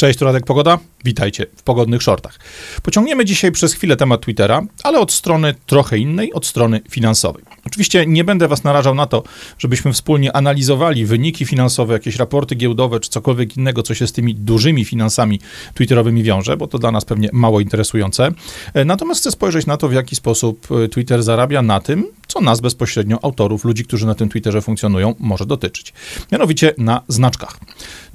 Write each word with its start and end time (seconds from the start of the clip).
Cześć, 0.00 0.18
tu 0.18 0.24
Radek 0.24 0.46
Pogoda. 0.46 0.78
Witajcie 1.04 1.46
w 1.56 1.62
Pogodnych 1.62 2.02
Shortach. 2.02 2.38
Pociągniemy 2.82 3.24
dzisiaj 3.24 3.52
przez 3.52 3.74
chwilę 3.74 3.96
temat 3.96 4.20
Twittera, 4.20 4.62
ale 4.82 4.98
od 4.98 5.12
strony 5.12 5.54
trochę 5.66 5.98
innej, 5.98 6.32
od 6.32 6.46
strony 6.46 6.80
finansowej. 6.90 7.44
Oczywiście 7.66 8.06
nie 8.06 8.24
będę 8.24 8.48
was 8.48 8.64
narażał 8.64 8.94
na 8.94 9.06
to, 9.06 9.22
żebyśmy 9.58 9.92
wspólnie 9.92 10.36
analizowali 10.36 11.06
wyniki 11.06 11.44
finansowe, 11.44 11.94
jakieś 11.94 12.16
raporty 12.16 12.54
giełdowe, 12.54 13.00
czy 13.00 13.10
cokolwiek 13.10 13.56
innego, 13.56 13.82
co 13.82 13.94
się 13.94 14.06
z 14.06 14.12
tymi 14.12 14.34
dużymi 14.34 14.84
finansami 14.84 15.40
twitterowymi 15.74 16.22
wiąże, 16.22 16.56
bo 16.56 16.66
to 16.66 16.78
dla 16.78 16.90
nas 16.90 17.04
pewnie 17.04 17.28
mało 17.32 17.60
interesujące. 17.60 18.30
E, 18.74 18.84
natomiast 18.84 19.20
chcę 19.20 19.30
spojrzeć 19.30 19.66
na 19.66 19.76
to, 19.76 19.88
w 19.88 19.92
jaki 19.92 20.16
sposób 20.16 20.68
e, 20.84 20.88
Twitter 20.88 21.22
zarabia 21.22 21.62
na 21.62 21.80
tym, 21.80 22.06
co 22.26 22.40
nas 22.40 22.60
bezpośrednio, 22.60 23.18
autorów, 23.24 23.64
ludzi, 23.64 23.84
którzy 23.84 24.06
na 24.06 24.14
tym 24.14 24.28
Twitterze 24.28 24.62
funkcjonują, 24.62 25.14
może 25.18 25.46
dotyczyć. 25.46 25.92
Mianowicie 26.32 26.74
na 26.78 27.02
znaczkach. 27.08 27.58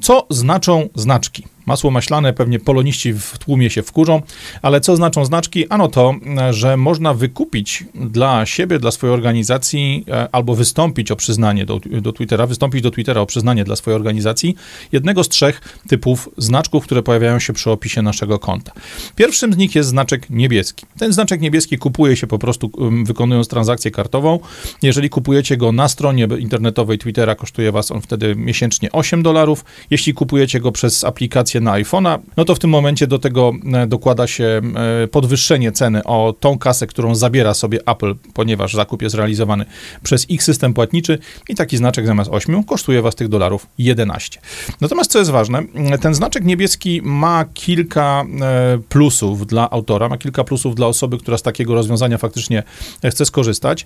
Co 0.02 0.28
znaczą 0.30 0.90
znaczki? 0.96 1.55
Masło 1.66 1.92
maślane, 1.92 2.34
pewnie 2.34 2.60
poloniści 2.60 3.14
w 3.14 3.38
tłumie 3.38 3.70
się 3.70 3.84
wkurzą, 3.84 4.22
ale 4.62 4.82
co 4.82 4.96
znaczą 4.96 5.26
znaczki? 5.26 5.70
Ano 5.70 5.88
to, 5.88 6.14
że 6.52 6.78
można 6.78 7.14
wykupić 7.14 7.84
dla 7.96 8.46
siebie, 8.46 8.80
dla 8.80 8.92
swojej 8.92 9.14
organizacji, 9.14 10.06
e, 10.08 10.30
albo 10.32 10.56
wystąpić 10.56 11.12
o 11.12 11.16
przyznanie 11.16 11.66
do, 11.66 11.80
do 12.02 12.14
Twittera, 12.14 12.48
wystąpić 12.48 12.82
do 12.82 12.92
Twittera 12.92 13.22
o 13.22 13.26
przyznanie 13.26 13.64
dla 13.64 13.76
swojej 13.76 13.96
organizacji 13.96 14.56
jednego 14.92 15.24
z 15.24 15.30
trzech 15.30 15.62
typów 15.88 16.30
znaczków, 16.38 16.84
które 16.84 17.04
pojawiają 17.04 17.40
się 17.40 17.54
przy 17.54 17.72
opisie 17.72 18.02
naszego 18.02 18.40
konta. 18.40 18.72
Pierwszym 19.16 19.54
z 19.54 19.58
nich 19.58 19.76
jest 19.76 19.90
znaczek 19.90 20.30
niebieski. 20.30 20.86
Ten 20.98 21.14
znaczek 21.14 21.42
niebieski 21.42 21.78
kupuje 21.78 22.16
się 22.16 22.28
po 22.28 22.40
prostu 22.40 22.72
wykonując 23.06 23.48
transakcję 23.48 23.92
kartową. 23.92 24.40
Jeżeli 24.82 25.10
kupujecie 25.10 25.58
go 25.58 25.72
na 25.72 25.88
stronie 25.88 26.28
internetowej 26.40 26.98
Twittera, 26.98 27.36
kosztuje 27.36 27.72
was 27.72 27.92
on 27.92 28.02
wtedy 28.02 28.36
miesięcznie 28.36 28.92
8 28.92 29.24
dolarów. 29.24 29.66
Jeśli 29.90 30.14
kupujecie 30.14 30.60
go 30.60 30.72
przez 30.72 31.04
aplikację 31.04 31.55
aplikację 31.56 31.62
na 31.62 31.72
iPhone'a, 31.72 32.20
no 32.38 32.46
to 32.46 32.56
w 32.56 32.60
tym 32.60 32.70
momencie 32.70 33.08
do 33.08 33.20
tego 33.20 33.54
e, 33.74 33.88
dokłada 33.88 34.28
się 34.28 34.62
e, 35.04 35.08
podwyższenie 35.08 35.72
ceny 35.72 36.04
o 36.04 36.34
tą 36.40 36.58
kasę, 36.58 36.88
którą 36.88 37.16
zabiera 37.16 37.54
sobie 37.54 37.80
Apple, 37.86 38.16
ponieważ 38.34 38.74
zakup 38.74 39.02
jest 39.02 39.16
realizowany 39.16 39.66
przez 40.04 40.30
ich 40.30 40.44
system 40.44 40.74
płatniczy 40.74 41.20
i 41.50 41.56
taki 41.56 41.78
znaczek 41.78 42.08
zamiast 42.08 42.32
8 42.32 42.64
kosztuje 42.64 43.02
was 43.02 43.16
tych 43.16 43.28
dolarów 43.28 43.68
11. 43.78 44.40
Natomiast 44.82 45.12
co 45.12 45.20
jest 45.20 45.32
ważne, 45.32 45.64
ten 46.02 46.14
znaczek 46.14 46.44
niebieski 46.44 47.02
ma 47.04 47.46
kilka 47.54 48.26
e, 48.42 48.78
plusów 48.90 49.48
dla 49.48 49.70
autora, 49.70 50.10
ma 50.10 50.18
kilka 50.18 50.44
plusów 50.44 50.76
dla 50.76 50.88
osoby, 50.88 51.18
która 51.18 51.38
z 51.38 51.42
takiego 51.42 51.76
rozwiązania 51.76 52.18
faktycznie 52.18 52.64
chce 53.10 53.26
skorzystać, 53.26 53.86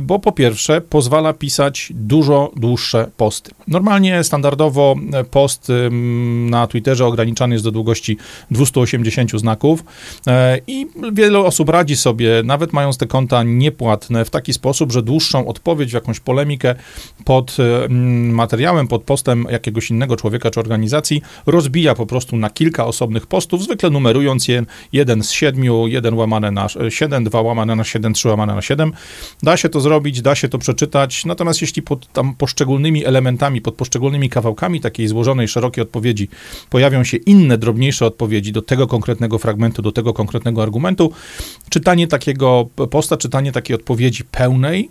bo 0.00 0.18
po 0.18 0.32
pierwsze 0.32 0.80
pozwala 0.80 1.32
pisać 1.32 1.92
dużo 1.94 2.52
dłuższe 2.56 3.10
posty. 3.16 3.50
Normalnie, 3.68 4.24
standardowo 4.24 4.96
post 5.30 5.72
na 6.50 6.66
Twitterze 6.66 7.06
ograniczany 7.08 7.54
jest 7.54 7.64
do 7.64 7.70
długości 7.70 8.16
280 8.50 9.30
znaków 9.30 9.84
e, 10.26 10.58
i 10.66 10.86
wiele 11.12 11.38
osób 11.38 11.68
radzi 11.68 11.96
sobie, 11.96 12.42
nawet 12.44 12.72
mając 12.72 12.98
te 12.98 13.06
konta 13.06 13.42
niepłatne, 13.42 14.24
w 14.24 14.30
taki 14.30 14.52
sposób, 14.52 14.92
że 14.92 15.02
dłuższą 15.02 15.46
odpowiedź 15.46 15.90
w 15.90 15.94
jakąś 15.94 16.20
polemikę 16.20 16.74
pod 17.24 17.56
e, 17.60 17.88
materiałem, 18.32 18.88
pod 18.88 19.02
postem 19.02 19.46
jakiegoś 19.50 19.90
innego 19.90 20.16
człowieka 20.16 20.50
czy 20.50 20.60
organizacji 20.60 21.22
rozbija 21.46 21.94
po 21.94 22.06
prostu 22.06 22.36
na 22.36 22.50
kilka 22.50 22.86
osobnych 22.86 23.26
postów, 23.26 23.62
zwykle 23.62 23.90
numerując 23.90 24.48
je 24.48 24.64
1 24.92 25.22
z 25.22 25.30
7, 25.30 25.64
1 25.86 26.14
łamane 26.14 26.50
na 26.50 26.66
7, 26.88 27.24
2 27.24 27.40
łamane 27.40 27.76
na 27.76 27.84
7, 27.84 28.14
3 28.14 28.28
łamane 28.28 28.54
na 28.54 28.62
7. 28.62 28.92
Da 29.42 29.56
się 29.56 29.68
to 29.68 29.80
zrobić, 29.80 30.22
da 30.22 30.34
się 30.34 30.48
to 30.48 30.58
przeczytać, 30.58 31.24
natomiast 31.24 31.60
jeśli 31.60 31.82
pod 31.82 32.12
tam 32.12 32.34
poszczególnymi 32.34 33.04
elementami, 33.04 33.60
pod 33.60 33.74
poszczególnymi 33.74 34.28
kawałkami 34.28 34.80
takiej 34.80 35.08
złożonej, 35.08 35.48
szerokiej 35.48 35.82
odpowiedzi 35.82 36.28
pojawią 36.70 36.97
pojawią 36.98 37.04
się 37.04 37.16
inne, 37.16 37.58
drobniejsze 37.58 38.06
odpowiedzi 38.06 38.52
do 38.52 38.62
tego 38.62 38.86
konkretnego 38.86 39.38
fragmentu, 39.38 39.82
do 39.82 39.92
tego 39.92 40.12
konkretnego 40.12 40.62
argumentu, 40.62 41.12
czytanie 41.70 42.06
takiego 42.08 42.68
posta, 42.90 43.16
czytanie 43.16 43.52
takiej 43.52 43.76
odpowiedzi 43.76 44.24
pełnej, 44.24 44.90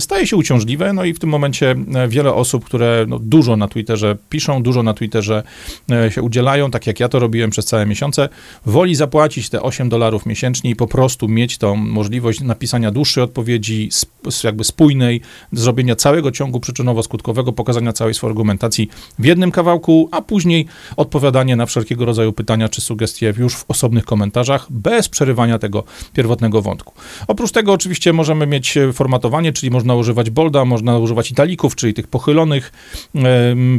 staje 0.00 0.26
się 0.26 0.36
uciążliwe, 0.36 0.92
no 0.92 1.04
i 1.04 1.14
w 1.14 1.18
tym 1.18 1.30
momencie 1.30 1.74
e, 1.94 2.08
wiele 2.08 2.34
osób, 2.34 2.64
które 2.64 3.04
no, 3.08 3.18
dużo 3.18 3.56
na 3.56 3.68
Twitterze 3.68 4.16
piszą, 4.30 4.62
dużo 4.62 4.82
na 4.82 4.94
Twitterze 4.94 5.42
e, 5.90 6.10
się 6.10 6.22
udzielają, 6.22 6.70
tak 6.70 6.86
jak 6.86 7.00
ja 7.00 7.08
to 7.08 7.18
robiłem 7.18 7.50
przez 7.50 7.64
całe 7.64 7.86
miesiące, 7.86 8.28
woli 8.66 8.94
zapłacić 8.94 9.48
te 9.48 9.62
8 9.62 9.88
dolarów 9.88 10.26
miesięcznie 10.26 10.70
i 10.70 10.76
po 10.76 10.86
prostu 10.86 11.28
mieć 11.28 11.58
tą 11.58 11.76
możliwość 11.76 12.40
napisania 12.40 12.90
dłuższej 12.90 13.24
odpowiedzi, 13.24 13.88
jakby 14.44 14.64
spójnej, 14.64 15.20
zrobienia 15.52 15.96
całego 15.96 16.30
ciągu 16.30 16.58
przyczynowo-skutkowego, 16.58 17.52
pokazania 17.52 17.92
całej 17.92 18.14
swojej 18.14 18.30
argumentacji 18.30 18.88
w 19.18 19.24
jednym 19.24 19.50
kawałku, 19.50 20.08
a 20.12 20.22
później 20.22 20.66
odpowiadanie 20.96 21.56
na 21.56 21.66
wszelkiego 21.66 22.04
rodzaju 22.04 22.32
pytania 22.32 22.68
czy 22.68 22.80
sugestie 22.80 23.34
już 23.38 23.56
w 23.56 23.64
osobnych 23.68 24.04
komentarzach, 24.04 24.66
bez 24.70 25.08
przerywania 25.08 25.58
tego 25.58 25.84
pierwotnego 26.12 26.62
wątku. 26.62 26.94
Oprócz 27.26 27.52
tego 27.52 27.72
oczywiście 27.72 28.12
możemy 28.12 28.46
mieć 28.46 28.78
formatowanie, 28.92 29.52
czyli 29.62 29.70
można 29.70 29.94
używać 29.94 30.30
bolda, 30.30 30.64
można 30.64 30.98
używać 30.98 31.30
italików, 31.30 31.76
czyli 31.76 31.94
tych 31.94 32.06
pochylonych, 32.06 32.72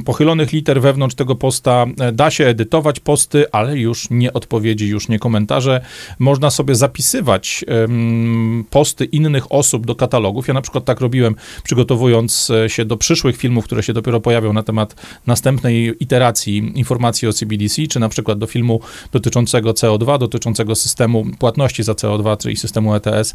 pochylonych 0.06 0.52
liter 0.52 0.82
wewnątrz 0.82 1.16
tego 1.16 1.36
posta. 1.36 1.86
E, 2.00 2.12
da 2.12 2.32
się 2.32 2.46
edytować 2.46 3.00
posty, 3.00 3.52
ale 3.52 3.78
już 3.78 4.10
nie 4.10 4.34
odpowiedzi, 4.34 4.88
już 4.88 5.10
nie 5.10 5.20
komentarze. 5.20 5.82
Można 6.20 6.50
sobie 6.50 6.76
zapisywać 6.76 7.66
posty 8.70 9.06
innych 9.06 9.52
osób 9.52 9.86
do 9.86 9.96
katalogów. 9.96 10.48
Ja 10.48 10.54
na 10.54 10.62
przykład 10.62 10.86
tak 10.86 11.02
robiłem, 11.02 11.36
przygotowując 11.64 12.50
e, 12.50 12.70
się 12.70 12.86
do 12.86 12.98
przyszłych 12.98 13.38
filmów, 13.38 13.66
które 13.66 13.84
się 13.84 13.94
dopiero 13.94 14.20
pojawią 14.20 14.54
na 14.54 14.64
temat 14.64 14.96
następnej 15.28 15.94
iteracji 16.00 16.72
informacji 16.76 17.28
o 17.28 17.34
CBDC, 17.34 17.88
czy 17.88 18.00
na 18.00 18.10
przykład 18.10 18.40
do 18.40 18.48
filmu 18.48 18.80
dotyczącego 19.12 19.72
CO2, 19.72 20.20
dotyczącego 20.20 20.76
systemu 20.76 21.26
płatności 21.40 21.84
za 21.84 21.94
CO2, 21.94 22.38
czyli 22.38 22.58
systemu 22.58 22.96
ETS. 22.96 23.34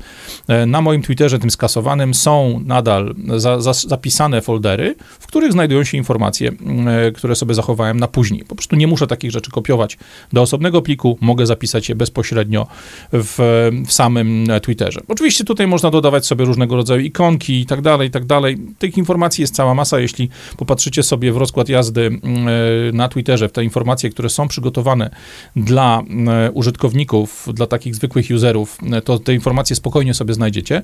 E, 0.48 0.66
na 0.66 0.80
moim 0.80 1.02
Twitterze, 1.02 1.38
tym 1.38 1.50
skasowanym, 1.50 2.14
są 2.14 2.37
nadal 2.64 3.14
za, 3.36 3.60
za, 3.60 3.72
zapisane 3.72 4.40
foldery, 4.40 4.94
w 5.20 5.26
których 5.26 5.52
znajdują 5.52 5.84
się 5.84 5.98
informacje, 5.98 6.52
e, 6.86 7.12
które 7.12 7.36
sobie 7.36 7.54
zachowałem 7.54 8.00
na 8.00 8.08
później. 8.08 8.44
Po 8.44 8.54
prostu 8.54 8.76
nie 8.76 8.86
muszę 8.86 9.06
takich 9.06 9.30
rzeczy 9.30 9.50
kopiować 9.50 9.98
do 10.32 10.42
osobnego 10.42 10.82
pliku, 10.82 11.18
mogę 11.20 11.46
zapisać 11.46 11.88
je 11.88 11.94
bezpośrednio 11.94 12.66
w, 13.12 13.68
w 13.86 13.92
samym 13.92 14.46
Twitterze. 14.62 15.00
Oczywiście 15.08 15.44
tutaj 15.44 15.66
można 15.66 15.90
dodawać 15.90 16.26
sobie 16.26 16.44
różnego 16.44 16.76
rodzaju 16.76 17.00
ikonki 17.00 17.60
i 17.60 17.66
tak 17.66 17.80
dalej, 17.80 18.08
i 18.08 18.10
tak 18.10 18.24
dalej. 18.24 18.56
Tych 18.78 18.98
informacji 18.98 19.42
jest 19.42 19.54
cała 19.54 19.74
masa. 19.74 20.00
Jeśli 20.00 20.28
popatrzycie 20.56 21.02
sobie 21.02 21.32
w 21.32 21.36
rozkład 21.36 21.68
jazdy 21.68 22.20
e, 22.88 22.92
na 22.92 23.08
Twitterze, 23.08 23.48
w 23.48 23.52
te 23.52 23.64
informacje, 23.64 24.10
które 24.10 24.28
są 24.28 24.48
przygotowane 24.48 25.10
dla 25.56 26.02
e, 26.28 26.50
użytkowników, 26.50 27.48
dla 27.54 27.66
takich 27.66 27.94
zwykłych 27.94 28.26
userów, 28.34 28.78
to 29.04 29.18
te 29.18 29.34
informacje 29.34 29.76
spokojnie 29.76 30.14
sobie 30.14 30.34
znajdziecie. 30.34 30.82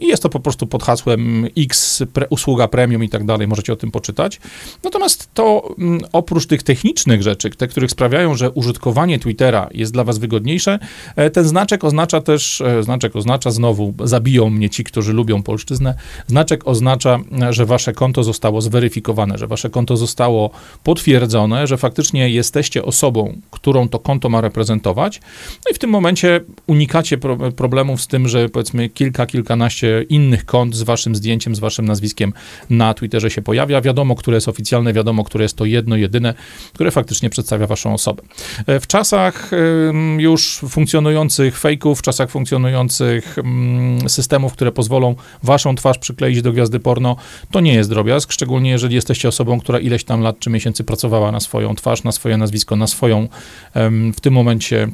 I 0.00 0.06
jest 0.06 0.22
to 0.22 0.28
po 0.28 0.40
prostu 0.40 0.57
prostu 0.58 0.66
pod 0.66 0.82
hasłem 0.82 1.46
X, 1.56 2.02
pre, 2.12 2.26
usługa 2.28 2.68
premium 2.68 3.04
i 3.04 3.08
tak 3.08 3.24
dalej, 3.24 3.48
możecie 3.48 3.72
o 3.72 3.76
tym 3.76 3.90
poczytać. 3.90 4.40
Natomiast 4.84 5.28
to 5.34 5.74
mm, 5.78 6.00
oprócz 6.12 6.46
tych 6.46 6.62
technicznych 6.62 7.22
rzeczy, 7.22 7.50
te, 7.50 7.68
których 7.68 7.90
sprawiają, 7.90 8.34
że 8.34 8.50
użytkowanie 8.50 9.18
Twittera 9.18 9.68
jest 9.74 9.92
dla 9.92 10.04
was 10.04 10.18
wygodniejsze, 10.18 10.78
e, 11.16 11.30
ten 11.30 11.44
znaczek 11.44 11.84
oznacza 11.84 12.20
też, 12.20 12.60
e, 12.60 12.82
znaczek 12.82 13.16
oznacza 13.16 13.50
znowu, 13.50 13.94
zabiją 14.04 14.50
mnie 14.50 14.70
ci, 14.70 14.84
którzy 14.84 15.12
lubią 15.12 15.42
polszczyznę, 15.42 15.94
znaczek 16.26 16.68
oznacza, 16.68 17.18
że 17.50 17.66
wasze 17.66 17.92
konto 17.92 18.24
zostało 18.24 18.60
zweryfikowane, 18.60 19.38
że 19.38 19.46
wasze 19.46 19.70
konto 19.70 19.96
zostało 19.96 20.50
potwierdzone, 20.84 21.66
że 21.66 21.76
faktycznie 21.76 22.30
jesteście 22.30 22.84
osobą, 22.84 23.40
którą 23.50 23.88
to 23.88 23.98
konto 23.98 24.28
ma 24.28 24.40
reprezentować. 24.40 25.20
No 25.64 25.70
i 25.70 25.74
w 25.74 25.78
tym 25.78 25.90
momencie 25.90 26.40
unikacie 26.66 27.18
pro, 27.18 27.36
problemów 27.36 28.00
z 28.00 28.06
tym, 28.06 28.28
że 28.28 28.48
powiedzmy 28.48 28.88
kilka, 28.88 29.26
kilkanaście 29.26 30.04
innych 30.08 30.44
kont 30.48 30.76
z 30.76 30.82
waszym 30.82 31.14
zdjęciem, 31.14 31.54
z 31.54 31.58
waszym 31.58 31.84
nazwiskiem 31.84 32.32
na 32.70 32.94
Twitterze 32.94 33.30
się 33.30 33.42
pojawia. 33.42 33.80
Wiadomo, 33.80 34.14
które 34.14 34.36
jest 34.36 34.48
oficjalne, 34.48 34.92
wiadomo, 34.92 35.24
które 35.24 35.44
jest 35.44 35.56
to 35.56 35.64
jedno, 35.64 35.96
jedyne, 35.96 36.34
które 36.72 36.90
faktycznie 36.90 37.30
przedstawia 37.30 37.66
waszą 37.66 37.94
osobę. 37.94 38.22
E, 38.66 38.80
w 38.80 38.86
czasach 38.86 39.50
już 40.18 40.60
funkcjonujących 40.68 41.58
fejków, 41.58 41.98
w 41.98 42.02
czasach 42.02 42.30
funkcjonujących 42.30 43.36
systemów, 44.08 44.52
które 44.52 44.72
pozwolą 44.72 45.14
waszą 45.42 45.74
twarz 45.74 45.98
przykleić 45.98 46.42
do 46.42 46.52
gwiazdy 46.52 46.80
porno, 46.80 47.16
to 47.50 47.60
nie 47.60 47.74
jest 47.74 47.90
drobiazg, 47.90 48.32
szczególnie 48.32 48.70
jeżeli 48.70 48.94
jesteście 48.94 49.28
osobą, 49.28 49.60
która 49.60 49.78
ileś 49.78 50.04
tam 50.04 50.20
lat 50.20 50.38
czy 50.38 50.50
miesięcy 50.50 50.84
pracowała 50.84 51.32
na 51.32 51.40
swoją 51.40 51.74
twarz, 51.74 52.04
na 52.04 52.12
swoje 52.12 52.36
nazwisko, 52.36 52.76
na 52.76 52.86
swoją 52.86 53.28
w 54.14 54.20
tym 54.20 54.34
momencie 54.34 54.88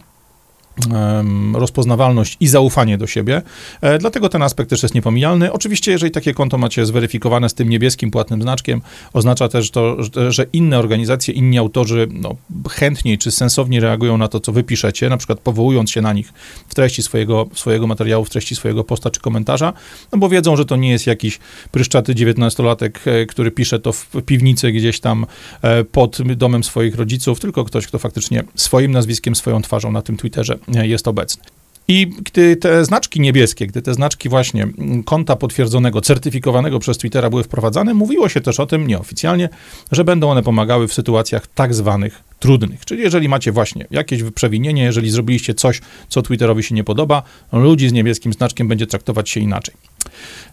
rozpoznawalność 1.55 2.37
i 2.41 2.49
zaufanie 2.49 2.99
do 2.99 3.07
siebie. 3.07 3.43
E, 3.81 3.99
dlatego 3.99 4.29
ten 4.29 4.43
aspekt 4.43 4.71
też 4.71 4.83
jest 4.83 4.95
niepomijalny. 4.95 5.53
Oczywiście, 5.53 5.93
jeżeli 5.93 6.13
takie 6.13 6.35
konto 6.35 6.59
macie 6.59 6.87
zweryfikowane 6.87 7.49
z 7.49 7.55
tym 7.55 7.69
niebieskim 7.69 8.11
płatnym 8.11 8.43
znaczkiem, 8.43 8.81
oznacza 9.13 9.49
też 9.49 9.71
to, 9.71 9.97
że 10.29 10.47
inne 10.53 10.79
organizacje, 10.79 11.35
inni 11.35 11.59
autorzy 11.59 12.09
no, 12.13 12.37
chętniej 12.71 13.19
czy 13.19 13.31
sensownie 13.31 13.81
reagują 13.81 14.19
na 14.19 14.29
to, 14.29 14.41
co 14.41 14.53
wy 14.53 14.63
piszecie, 14.63 15.09
na 15.09 15.17
przykład 15.17 15.41
powołując 15.41 15.91
się 15.91 16.03
na 16.03 16.13
nich 16.13 16.33
w 16.69 16.75
treści 16.75 17.03
swojego, 17.03 17.47
swojego 17.55 17.87
materiału, 17.87 18.25
w 18.25 18.31
treści 18.31 18.55
swojego 18.55 18.85
posta 18.85 19.11
czy 19.11 19.21
komentarza, 19.21 19.73
no 20.13 20.19
bo 20.19 20.29
wiedzą, 20.29 20.57
że 20.57 20.65
to 20.65 20.77
nie 20.77 20.91
jest 20.91 21.07
jakiś 21.07 21.39
pryszczaty 21.71 22.15
19-latek, 22.15 22.91
e, 23.05 23.27
który 23.27 23.51
pisze 23.51 23.79
to 23.79 23.93
w 23.93 24.11
piwnicy 24.27 24.73
gdzieś 24.73 25.01
tam 25.01 25.27
e, 25.63 25.85
pod 25.85 26.19
domem 26.37 26.65
swoich 26.65 26.95
rodziców, 26.95 27.41
tylko 27.41 27.65
ktoś, 27.65 27.87
kto 27.87 27.99
faktycznie 27.99 28.45
swoim 28.55 28.93
nazwiskiem, 28.93 29.35
swoją 29.35 29.63
twarzą 29.63 29.93
na 29.93 30.03
tym 30.03 30.17
Twitterze 30.17 30.59
jest 30.69 31.09
obecny. 31.09 31.45
I 31.89 32.07
gdy 32.07 32.57
te 32.57 32.85
znaczki 32.85 33.21
niebieskie, 33.21 33.67
gdy 33.67 33.83
te 33.83 33.95
znaczki 33.95 34.29
właśnie 34.29 34.63
mm, 34.63 35.03
konta 35.03 35.37
potwierdzonego, 35.37 36.01
certyfikowanego 36.01 36.79
przez 36.79 36.99
Twittera 36.99 37.31
były 37.31 37.45
wprowadzane, 37.45 37.95
mówiło 37.95 38.29
się 38.29 38.41
też 38.41 38.61
o 38.61 38.67
tym 38.67 38.87
nieoficjalnie, 38.87 39.49
że 39.93 40.05
będą 40.05 40.31
one 40.31 40.43
pomagały 40.43 40.89
w 40.89 40.95
sytuacjach 40.95 41.47
tak 41.47 41.75
zwanych 41.75 42.23
trudnych. 42.39 42.85
Czyli 42.85 43.03
jeżeli 43.03 43.29
macie 43.29 43.53
właśnie 43.53 43.87
jakieś 43.91 44.23
przewinienie, 44.23 44.83
jeżeli 44.83 45.11
zrobiliście 45.11 45.55
coś, 45.55 45.81
co 46.09 46.23
Twitterowi 46.23 46.63
się 46.63 46.75
nie 46.75 46.85
podoba, 46.85 47.23
ludzi 47.53 47.89
z 47.89 47.93
niebieskim 47.93 48.33
znaczkiem 48.33 48.69
będzie 48.69 48.87
traktować 48.87 49.31
się 49.31 49.41
inaczej. 49.41 49.75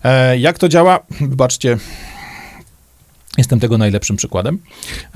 E, 0.03 0.39
jak 0.39 0.59
to 0.59 0.69
działa? 0.69 0.99
Wybaczcie, 1.21 1.77
Jestem 3.37 3.59
tego 3.59 3.77
najlepszym 3.77 4.15
przykładem. 4.15 4.59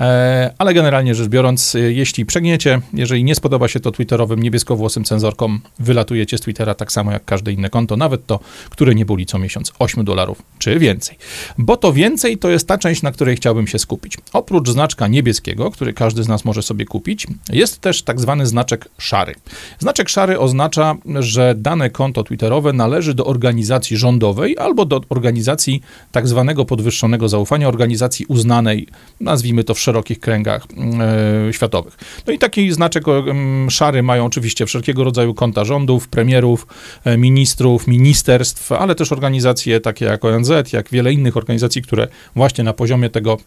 E, 0.00 0.54
ale 0.58 0.74
generalnie 0.74 1.14
rzecz 1.14 1.28
biorąc, 1.28 1.74
e, 1.74 1.78
jeśli 1.78 2.26
przegniecie, 2.26 2.80
jeżeli 2.92 3.24
nie 3.24 3.34
spodoba 3.34 3.68
się 3.68 3.80
to 3.80 3.90
twitterowym 3.90 4.42
niebieskowłosym 4.42 5.04
cenzorkom, 5.04 5.60
wylatujecie 5.78 6.38
z 6.38 6.40
Twittera 6.40 6.74
tak 6.74 6.92
samo 6.92 7.12
jak 7.12 7.24
każde 7.24 7.52
inne 7.52 7.70
konto, 7.70 7.96
nawet 7.96 8.26
to, 8.26 8.40
które 8.70 8.94
nie 8.94 9.06
boli 9.06 9.26
co 9.26 9.38
miesiąc 9.38 9.72
8 9.78 10.04
dolarów 10.04 10.42
czy 10.58 10.78
więcej. 10.78 11.18
Bo 11.58 11.76
to 11.76 11.92
więcej 11.92 12.38
to 12.38 12.50
jest 12.50 12.68
ta 12.68 12.78
część, 12.78 13.02
na 13.02 13.12
której 13.12 13.36
chciałbym 13.36 13.66
się 13.66 13.78
skupić. 13.78 14.18
Oprócz 14.32 14.68
znaczka 14.68 15.08
niebieskiego, 15.08 15.70
który 15.70 15.92
każdy 15.92 16.22
z 16.22 16.28
nas 16.28 16.44
może 16.44 16.62
sobie 16.62 16.84
kupić, 16.84 17.26
jest 17.52 17.80
też 17.80 18.02
tak 18.02 18.20
zwany 18.20 18.46
znaczek 18.46 18.88
szary. 18.98 19.34
Znaczek 19.78 20.08
szary 20.08 20.38
oznacza, 20.38 20.94
że 21.14 21.54
dane 21.56 21.90
konto 21.90 22.24
twitterowe 22.24 22.72
należy 22.72 23.14
do 23.14 23.26
organizacji 23.26 23.96
rządowej 23.96 24.58
albo 24.58 24.84
do 24.84 25.00
organizacji 25.08 25.82
tak 26.12 26.28
zwanego 26.28 26.64
podwyższonego 26.64 27.28
zaufania, 27.28 27.68
organizacji 27.68 28.05
organizacji 28.06 28.26
uznanej, 28.28 28.86
nazwijmy 29.20 29.64
to 29.64 29.74
w 29.74 29.80
szerokich 29.80 30.20
kręgach 30.20 30.66
e, 31.48 31.52
światowych. 31.52 31.98
No 32.26 32.32
i 32.32 32.38
taki 32.38 32.72
znaczek 32.72 33.04
szary 33.68 34.02
mają 34.02 34.24
oczywiście 34.24 34.66
wszelkiego 34.66 35.04
rodzaju 35.04 35.34
konta 35.34 35.64
rządów, 35.64 36.08
premierów, 36.08 36.66
e, 37.04 37.16
ministrów, 37.16 37.86
ministerstw, 37.86 38.72
ale 38.72 38.94
też 38.94 39.12
organizacje 39.12 39.80
takie 39.80 40.04
jak 40.04 40.24
ONZ, 40.24 40.72
jak 40.72 40.90
wiele 40.90 41.12
innych 41.12 41.36
organizacji, 41.36 41.82
które 41.82 42.08
właśnie 42.34 42.64
na 42.64 42.72
poziomie 42.72 43.10
tego 43.10 43.38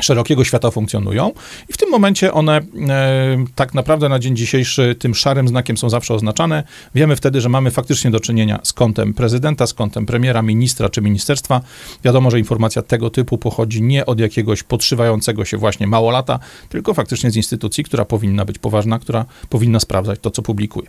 szerokiego 0.00 0.44
świata 0.44 0.70
funkcjonują 0.70 1.32
i 1.68 1.72
w 1.72 1.76
tym 1.76 1.90
momencie 1.90 2.32
one 2.32 2.60
e, 2.88 3.44
tak 3.54 3.74
naprawdę 3.74 4.08
na 4.08 4.18
dzień 4.18 4.36
dzisiejszy 4.36 4.94
tym 4.98 5.14
szarym 5.14 5.48
znakiem 5.48 5.76
są 5.76 5.90
zawsze 5.90 6.14
oznaczane. 6.14 6.64
Wiemy 6.94 7.16
wtedy, 7.16 7.40
że 7.40 7.48
mamy 7.48 7.70
faktycznie 7.70 8.10
do 8.10 8.20
czynienia 8.20 8.60
z 8.62 8.72
kątem 8.72 9.14
prezydenta, 9.14 9.66
z 9.66 9.74
kątem 9.74 10.06
premiera, 10.06 10.42
ministra 10.42 10.88
czy 10.88 11.02
ministerstwa. 11.02 11.60
Wiadomo, 12.04 12.30
że 12.30 12.38
informacja 12.38 12.82
tego 12.82 13.10
typu 13.10 13.38
pochodzi 13.38 13.82
nie 13.82 14.06
od 14.06 14.20
jakiegoś 14.20 14.62
podszywającego 14.62 15.44
się 15.44 15.56
właśnie 15.56 15.86
małolata, 15.86 16.38
tylko 16.68 16.94
faktycznie 16.94 17.30
z 17.30 17.36
instytucji, 17.36 17.84
która 17.84 18.04
powinna 18.04 18.44
być 18.44 18.58
poważna, 18.58 18.98
która 18.98 19.24
powinna 19.48 19.80
sprawdzać 19.80 20.20
to, 20.20 20.30
co 20.30 20.42
publikuje. 20.42 20.88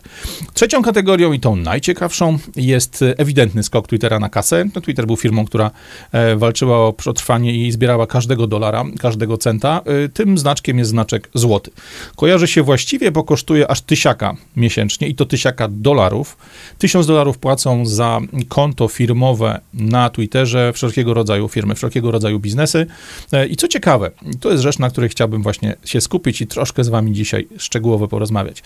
Trzecią 0.54 0.82
kategorią 0.82 1.32
i 1.32 1.40
tą 1.40 1.56
najciekawszą 1.56 2.38
jest 2.56 3.04
ewidentny 3.16 3.62
skok 3.62 3.88
Twittera 3.88 4.18
na 4.18 4.28
kasę. 4.28 4.64
No, 4.74 4.80
Twitter 4.80 5.06
był 5.06 5.16
firmą, 5.16 5.44
która 5.44 5.70
e, 6.12 6.36
walczyła 6.36 6.86
o 6.86 6.92
przetrwanie 6.92 7.66
i 7.66 7.72
zbierała 7.72 8.06
każdego 8.06 8.46
dolara 8.46 8.84
każdego 8.96 9.38
centa, 9.38 9.80
y, 10.04 10.08
tym 10.08 10.38
znaczkiem 10.38 10.78
jest 10.78 10.90
znaczek 10.90 11.28
złoty. 11.34 11.70
Kojarzy 12.16 12.46
się 12.46 12.62
właściwie, 12.62 13.10
bo 13.10 13.24
kosztuje 13.24 13.70
aż 13.70 13.80
tysiaka 13.80 14.36
miesięcznie 14.56 15.08
i 15.08 15.14
to 15.14 15.26
tysiaka 15.26 15.68
dolarów. 15.70 16.36
Tysiąc 16.78 17.06
dolarów 17.06 17.38
płacą 17.38 17.86
za 17.86 18.20
konto 18.48 18.88
firmowe 18.88 19.60
na 19.74 20.10
Twitterze 20.10 20.72
wszelkiego 20.72 21.14
rodzaju 21.14 21.48
firmy, 21.48 21.74
wszelkiego 21.74 22.10
rodzaju 22.10 22.40
biznesy. 22.40 22.86
E, 23.32 23.46
I 23.46 23.56
co 23.56 23.68
ciekawe, 23.68 24.10
to 24.40 24.50
jest 24.50 24.62
rzecz, 24.62 24.78
na 24.78 24.90
której 24.90 25.10
chciałbym 25.10 25.42
właśnie 25.42 25.76
się 25.84 26.00
skupić 26.00 26.40
i 26.40 26.46
troszkę 26.46 26.84
z 26.84 26.88
wami 26.88 27.12
dzisiaj 27.12 27.48
szczegółowo 27.58 28.08
porozmawiać. 28.08 28.62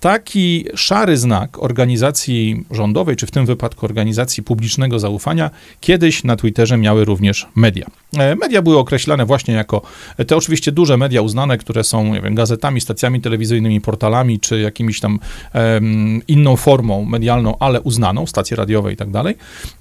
Taki 0.00 0.64
szary 0.74 1.16
znak 1.16 1.62
organizacji 1.62 2.64
rządowej, 2.70 3.16
czy 3.16 3.26
w 3.26 3.30
tym 3.30 3.46
wypadku 3.46 3.86
organizacji 3.86 4.42
publicznego 4.42 4.98
zaufania, 4.98 5.50
kiedyś 5.80 6.24
na 6.24 6.36
Twitterze 6.36 6.76
miały 6.76 7.04
również 7.04 7.46
media. 7.54 7.86
E, 8.18 8.36
media 8.36 8.62
były 8.62 8.78
określane 8.78 9.26
właśnie 9.26 9.54
jako 9.54 9.82
te 10.26 10.36
oczywiście 10.36 10.72
duże 10.72 10.96
media 10.96 11.22
uznane, 11.22 11.58
które 11.58 11.84
są 11.84 12.12
wiem, 12.12 12.34
gazetami, 12.34 12.80
stacjami 12.80 13.20
telewizyjnymi, 13.20 13.80
portalami, 13.80 14.40
czy 14.40 14.60
jakimiś 14.60 15.00
tam 15.00 15.18
um, 15.54 16.20
inną 16.28 16.56
formą 16.56 17.04
medialną, 17.04 17.54
ale 17.58 17.80
uznaną, 17.80 18.26
stacje 18.26 18.56
radiowe 18.56 18.92
i 18.92 18.96
tak 18.96 19.10
dalej, 19.10 19.34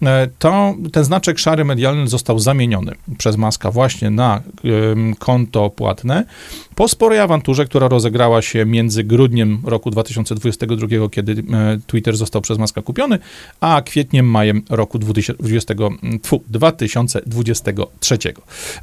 e, 0.03 0.27
to 0.39 0.75
ten 0.91 1.03
znaczek 1.03 1.39
szary 1.39 1.65
medialny 1.65 2.07
został 2.07 2.39
zamieniony 2.39 2.91
przez 3.17 3.37
Maska 3.37 3.71
właśnie 3.71 4.09
na 4.09 4.41
um, 4.63 5.15
konto 5.15 5.69
płatne 5.69 6.25
po 6.75 6.87
sporej 6.87 7.19
awanturze, 7.19 7.65
która 7.65 7.87
rozegrała 7.87 8.41
się 8.41 8.65
między 8.65 9.03
grudniem 9.03 9.61
roku 9.65 9.91
2022, 10.13 11.09
kiedy 11.11 11.31
e, 11.31 11.79
Twitter 11.87 12.17
został 12.17 12.41
przez 12.41 12.57
Maska 12.57 12.81
kupiony, 12.81 13.19
a 13.59 13.81
kwietniem, 13.85 14.25
majem 14.25 14.61
roku 14.69 14.99
2020, 14.99 15.73
tfu, 16.21 16.43
2023. 16.47 18.17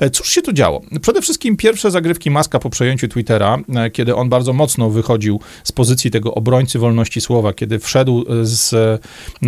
E, 0.00 0.10
cóż 0.10 0.28
się 0.28 0.42
tu 0.42 0.52
działo? 0.52 0.82
Przede 1.02 1.22
wszystkim 1.22 1.56
pierwsze 1.56 1.90
zagrywki 1.90 2.30
Maska 2.30 2.58
po 2.58 2.70
przejęciu 2.70 3.08
Twittera, 3.08 3.58
e, 3.74 3.90
kiedy 3.90 4.14
on 4.14 4.28
bardzo 4.28 4.52
mocno 4.52 4.90
wychodził 4.90 5.40
z 5.64 5.72
pozycji 5.72 6.10
tego 6.10 6.34
obrońcy 6.34 6.78
wolności 6.78 7.20
słowa, 7.20 7.52
kiedy 7.52 7.78
wszedł 7.78 8.24
z, 8.42 8.70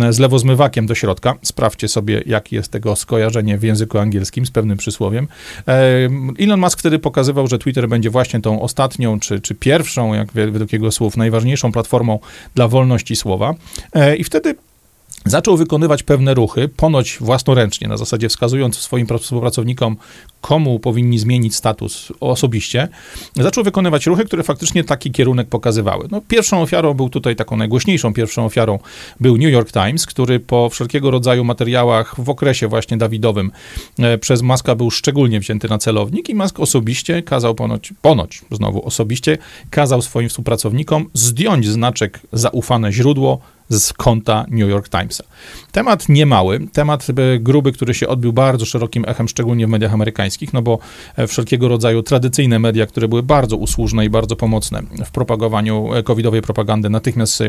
z 0.09 0.19
lewozmywakiem 0.19 0.85
do 0.85 0.95
środka. 0.95 1.35
Sprawdźcie 1.41 1.87
sobie, 1.87 2.23
jakie 2.25 2.55
jest 2.55 2.71
tego 2.71 2.95
skojarzenie 2.95 3.57
w 3.57 3.63
języku 3.63 3.97
angielskim 3.97 4.45
z 4.45 4.51
pewnym 4.51 4.77
przysłowiem. 4.77 5.27
Elon 6.39 6.59
Musk 6.59 6.79
wtedy 6.79 6.99
pokazywał, 6.99 7.47
że 7.47 7.59
Twitter 7.59 7.89
będzie 7.89 8.09
właśnie 8.09 8.41
tą 8.41 8.61
ostatnią, 8.61 9.19
czy, 9.19 9.39
czy 9.39 9.55
pierwszą, 9.55 10.13
jak 10.13 10.31
według 10.31 10.73
jego 10.73 10.91
słów, 10.91 11.17
najważniejszą 11.17 11.68
platformą 11.71 12.19
dla 12.55 12.67
wolności 12.67 13.15
słowa. 13.15 13.55
E, 13.93 14.15
I 14.15 14.23
wtedy 14.23 14.55
zaczął 15.25 15.57
wykonywać 15.57 16.03
pewne 16.03 16.33
ruchy, 16.33 16.67
ponoć 16.67 17.17
własnoręcznie, 17.21 17.87
na 17.87 17.97
zasadzie 17.97 18.29
wskazując 18.29 18.77
swoim 18.77 19.07
współpracownikom, 19.19 19.97
komu 20.41 20.79
powinni 20.79 21.19
zmienić 21.19 21.55
status 21.55 22.11
osobiście, 22.19 22.87
zaczął 23.35 23.63
wykonywać 23.63 24.05
ruchy, 24.05 24.25
które 24.25 24.43
faktycznie 24.43 24.83
taki 24.83 25.11
kierunek 25.11 25.47
pokazywały. 25.47 26.07
No, 26.11 26.21
pierwszą 26.27 26.61
ofiarą 26.61 26.93
był 26.93 27.09
tutaj, 27.09 27.35
taką 27.35 27.57
najgłośniejszą 27.57 28.13
pierwszą 28.13 28.45
ofiarą 28.45 28.79
był 29.19 29.37
New 29.37 29.51
York 29.51 29.71
Times, 29.71 30.05
który 30.05 30.39
po 30.39 30.69
wszelkiego 30.69 31.11
rodzaju 31.11 31.43
materiałach 31.43 32.15
w 32.17 32.29
okresie 32.29 32.67
właśnie 32.67 32.97
Dawidowym 32.97 33.51
e, 33.99 34.17
przez 34.17 34.41
Maska 34.41 34.75
był 34.75 34.91
szczególnie 34.91 35.39
wzięty 35.39 35.69
na 35.69 35.77
celownik 35.77 36.29
i 36.29 36.35
Mask 36.35 36.59
osobiście 36.59 37.23
kazał 37.23 37.55
ponoć, 37.55 37.93
ponoć 38.01 38.41
znowu 38.51 38.85
osobiście, 38.85 39.37
kazał 39.69 40.01
swoim 40.01 40.29
współpracownikom 40.29 41.09
zdjąć 41.13 41.67
znaczek 41.67 42.19
zaufane 42.33 42.91
źródło 42.91 43.39
z 43.69 43.93
konta 43.93 44.45
New 44.51 44.69
York 44.69 44.89
Timesa. 44.89 45.23
Temat 45.71 46.09
niemały, 46.09 46.67
temat 46.73 47.07
e, 47.09 47.39
gruby, 47.39 47.71
który 47.71 47.93
się 47.93 48.07
odbił 48.07 48.33
bardzo 48.33 48.65
szerokim 48.65 49.05
echem, 49.07 49.27
szczególnie 49.27 49.67
w 49.67 49.69
mediach 49.69 49.93
amerykańskich, 49.93 50.53
no 50.53 50.61
bo 50.61 50.79
e, 51.15 51.27
wszelkiego 51.27 51.67
rodzaju 51.67 52.03
tradycyjne 52.03 52.59
media, 52.59 52.85
które 52.85 53.07
były 53.07 53.23
bardzo 53.23 53.57
usłużne 53.57 54.05
i 54.05 54.09
bardzo 54.09 54.35
pomocne 54.35 54.81
w 55.05 55.11
propagowaniu 55.11 55.93
e, 55.93 56.03
covidowej 56.03 56.41
propagandy, 56.41 56.89
natychmiast 56.89 57.43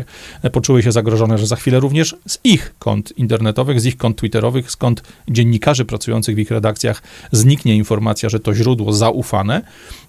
poczuły 0.52 0.82
się 0.82 0.92
zagrożone, 0.92 1.38
że 1.38 1.46
za 1.46 1.56
chwilę 1.56 1.80
również 1.80 2.16
z 2.26 2.38
ich 2.44 2.74
kont 2.78 3.18
internetowych, 3.18 3.80
z 3.80 3.86
ich 3.86 3.96
kont 3.96 4.16
twitterowych, 4.16 4.70
z 4.70 4.76
kont 4.76 5.02
dziennikarzy 5.28 5.84
pracujących 5.84 6.36
w 6.36 6.38
ich 6.38 6.50
redakcjach 6.50 7.02
zniknie 7.32 7.76
informacja, 7.76 8.28
że 8.28 8.40
to 8.40 8.54
źródło 8.54 8.92
zaufane, 8.92 9.62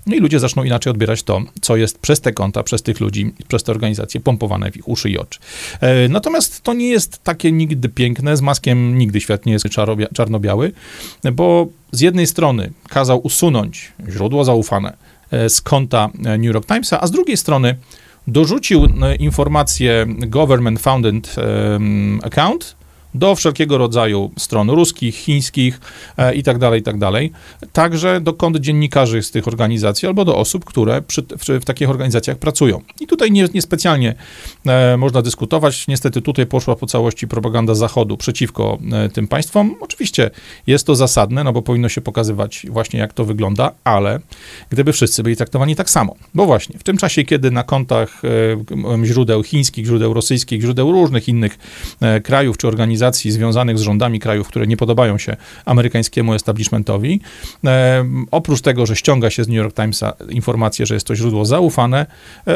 no 0.08 0.16
i 0.16 0.20
ludzie 0.20 0.40
zaczną 0.40 0.64
inaczej 0.64 0.92
odbierać 0.92 1.24
to, 1.24 1.42
co 1.62 1.76
jest 1.76 2.00
przez 2.00 2.22
te 2.22 2.34
konta, 2.34 2.64
przez 2.64 2.82
tych 2.82 3.00
ludzi, 3.00 3.34
przez 3.48 3.64
te 3.64 3.72
organizacje 3.72 4.22
pompowane 4.22 4.72
w 4.72 4.78
ich 4.78 4.88
uszy 4.88 5.10
i 5.10 5.18
oczy. 5.18 5.40
E, 6.06 6.10
natomiast 6.10 6.62
to 6.62 6.74
nie 6.74 6.90
jest 6.90 7.24
takie 7.24 7.52
nigdy 7.52 7.90
piękne, 7.90 8.38
z 8.38 8.42
maskiem 8.42 8.98
nigdy 8.98 9.22
świat 9.22 9.46
nie 9.46 9.54
jest 9.54 9.66
czarno-biały, 10.14 10.72
bo 11.34 11.68
z 11.92 12.02
jednej 12.02 12.28
strony 12.28 12.72
kazał 12.90 13.20
usunąć 13.20 13.92
źródło 14.10 14.44
zaufane 14.44 14.98
e, 15.32 15.50
z 15.50 15.62
konta 15.62 16.10
e, 16.26 16.38
New 16.38 16.54
York 16.54 16.68
Timesa, 16.68 17.02
a 17.02 17.08
z 17.08 17.12
drugiej 17.12 17.38
strony 17.38 17.76
dorzucił 18.28 18.88
informację 19.20 20.06
government 20.08 20.82
founded 20.82 21.36
account 22.24 22.76
do 23.14 23.36
wszelkiego 23.36 23.78
rodzaju 23.78 24.32
stron 24.38 24.70
ruskich, 24.70 25.16
chińskich 25.16 25.80
e, 26.18 26.36
i 26.36 26.44
tak 26.44 26.58
dalej, 26.58 26.80
i 26.80 26.84
tak. 26.84 26.96
Także 27.74 28.22
do 28.22 28.34
kont 28.34 28.58
dziennikarzy 28.58 29.24
z 29.24 29.32
tych 29.32 29.48
organizacji 29.48 30.08
albo 30.08 30.26
do 30.26 30.38
osób, 30.38 30.66
które 30.66 31.02
przy, 31.02 31.22
w, 31.22 31.62
w 31.62 31.66
takich 31.66 31.90
organizacjach 31.90 32.38
pracują. 32.38 32.82
I 33.00 33.08
tutaj 33.08 33.32
nie, 33.32 33.48
niespecjalnie 33.54 34.16
e, 34.66 34.98
można 34.98 35.22
dyskutować. 35.22 35.88
Niestety 35.88 36.22
tutaj 36.22 36.46
poszła 36.46 36.76
po 36.76 36.86
całości 36.86 37.28
propaganda 37.28 37.76
Zachodu 37.76 38.18
przeciwko 38.18 38.78
e, 38.92 39.10
tym 39.10 39.28
państwom. 39.28 39.76
Oczywiście 39.82 40.32
jest 40.68 40.88
to 40.88 40.96
zasadne, 40.96 41.44
no 41.44 41.54
bo 41.54 41.62
powinno 41.62 41.90
się 41.90 42.02
pokazywać 42.02 42.66
właśnie 42.70 43.00
jak 43.00 43.14
to 43.14 43.26
wygląda, 43.26 43.72
ale 43.84 44.20
gdyby 44.70 44.94
wszyscy 44.94 45.24
byli 45.24 45.36
traktowani 45.36 45.76
tak 45.76 45.90
samo. 45.90 46.16
Bo 46.34 46.46
właśnie 46.46 46.80
w 46.80 46.84
tym 46.84 46.98
czasie, 46.98 47.24
kiedy 47.24 47.52
na 47.52 47.64
kontach 47.64 48.22
e, 49.02 49.06
źródeł 49.06 49.44
chińskich, 49.44 49.86
źródeł 49.86 50.14
rosyjskich, 50.14 50.62
źródeł 50.62 50.92
różnych 50.92 51.28
innych 51.28 51.58
e, 52.02 52.22
krajów 52.22 52.58
czy 52.58 52.68
organizacji 53.02 53.32
związanych 53.32 53.78
z 53.78 53.82
rządami 53.82 54.20
krajów, 54.20 54.48
które 54.48 54.68
nie 54.68 54.78
podobają 54.78 55.18
się 55.18 55.36
amerykańskiemu 55.66 56.34
establishmentowi, 56.34 57.22
e, 57.66 58.06
oprócz 58.32 58.62
tego, 58.62 58.86
że 58.86 58.96
ściąga 58.96 59.30
się 59.30 59.44
z 59.44 59.48
New 59.48 59.58
York 59.58 59.76
Timesa 59.76 60.14
informację, 60.30 60.86
że 60.86 60.94
jest 60.94 61.08
to 61.08 61.16
źródło 61.16 61.46
zaufane, 61.46 62.06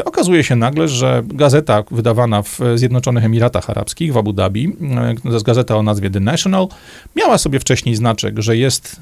okazuje 0.04 0.44
się 0.44 0.56
nagle, 0.56 0.88
że 0.88 1.22
gazeta 1.26 1.84
wydawana 1.90 2.42
w 2.42 2.60
Zjednoczonych 2.74 3.24
Emiratach 3.24 3.70
Arabskich, 3.70 4.12
w 4.12 4.16
Abu 4.16 4.32
Dhabi, 4.32 4.76
to 5.22 5.32
jest 5.32 5.46
gazeta 5.46 5.76
o 5.76 5.82
nazwie 5.82 6.10
The 6.10 6.20
National, 6.20 6.66
miała 7.16 7.38
sobie 7.38 7.60
wcześniej 7.60 7.94
znaczek, 7.94 8.38
że 8.38 8.56
jest 8.56 9.00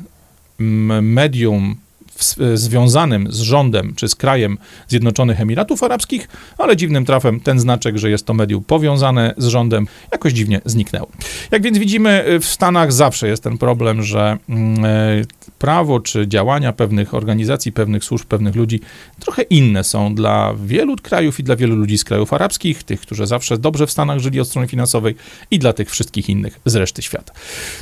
medium 1.03 1.77
w, 2.19 2.37
związanym 2.55 3.33
z 3.33 3.41
rządem 3.41 3.95
czy 3.97 4.09
z 4.09 4.15
krajem 4.15 4.59
Zjednoczonych 4.89 5.41
Emiratów 5.41 5.83
Arabskich, 5.83 6.29
ale 6.59 6.77
dziwnym 6.77 7.05
trafem 7.05 7.41
ten 7.41 7.61
znaczek, 7.61 7.97
że 7.97 8.11
jest 8.11 8.27
to 8.27 8.35
medium 8.35 8.65
powiązane 8.65 9.35
z 9.37 9.47
rządem, 9.47 9.87
jakoś 10.13 10.33
dziwnie 10.33 10.61
zniknął. 10.65 11.07
Jak 11.51 11.63
więc 11.63 11.79
widzimy, 11.79 12.25
w 12.41 12.45
Stanach 12.45 12.93
zawsze 12.93 13.29
jest 13.29 13.43
ten 13.43 13.59
problem, 13.59 14.03
że 14.03 14.39
mm, 14.49 14.85
e, 14.85 15.25
prawo 15.59 16.01
czy 16.01 16.29
działania 16.29 16.73
pewnych 16.73 17.15
organizacji, 17.15 17.73
pewnych 17.73 18.05
służb, 18.05 18.27
pewnych 18.27 18.55
ludzi 18.55 18.81
trochę 19.21 19.43
inne 19.43 19.85
są 19.85 20.15
dla 20.15 20.55
wielu 20.65 20.97
krajów 20.97 21.41
i 21.41 21.43
dla 21.43 21.57
wielu 21.57 21.77
ludzi 21.77 21.99
z 21.99 22.05
krajów 22.05 22.33
arabskich, 22.33 22.83
tych, 22.83 23.01
którzy 23.01 23.27
zawsze 23.27 23.59
dobrze 23.59 23.87
w 23.87 23.91
Stanach 23.91 24.19
żyli 24.19 24.41
od 24.41 24.49
strony 24.49 24.69
finansowej 24.69 25.15
i 25.51 25.59
dla 25.59 25.73
tych 25.73 25.91
wszystkich 25.91 26.29
innych 26.29 26.61
z 26.65 26.75
reszty 26.77 27.03
świata. 27.03 27.33